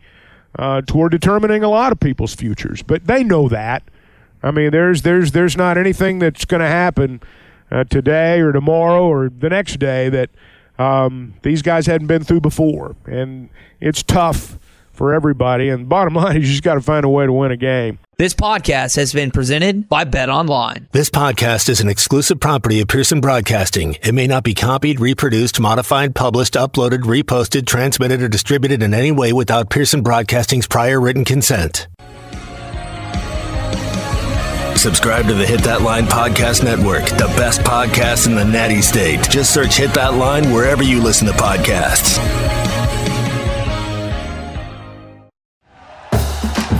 [0.57, 2.81] uh, toward determining a lot of people's futures.
[2.81, 3.83] But they know that.
[4.41, 7.21] I mean, there's there's there's not anything that's going to happen
[7.69, 10.29] uh, today or tomorrow or the next day that
[10.79, 13.49] um, these guys hadn't been through before, and
[13.81, 14.59] it's tough
[14.93, 15.69] for everybody.
[15.69, 17.99] And bottom line is, you just got to find a way to win a game.
[18.17, 20.87] This podcast has been presented by Bet Online.
[20.91, 23.95] This podcast is an exclusive property of Pearson Broadcasting.
[24.03, 29.11] It may not be copied, reproduced, modified, published, uploaded, reposted, transmitted, or distributed in any
[29.11, 31.87] way without Pearson Broadcasting's prior written consent.
[34.77, 39.21] Subscribe to the Hit That Line Podcast Network, the best podcast in the natty state.
[39.29, 42.17] Just search Hit That Line wherever you listen to podcasts.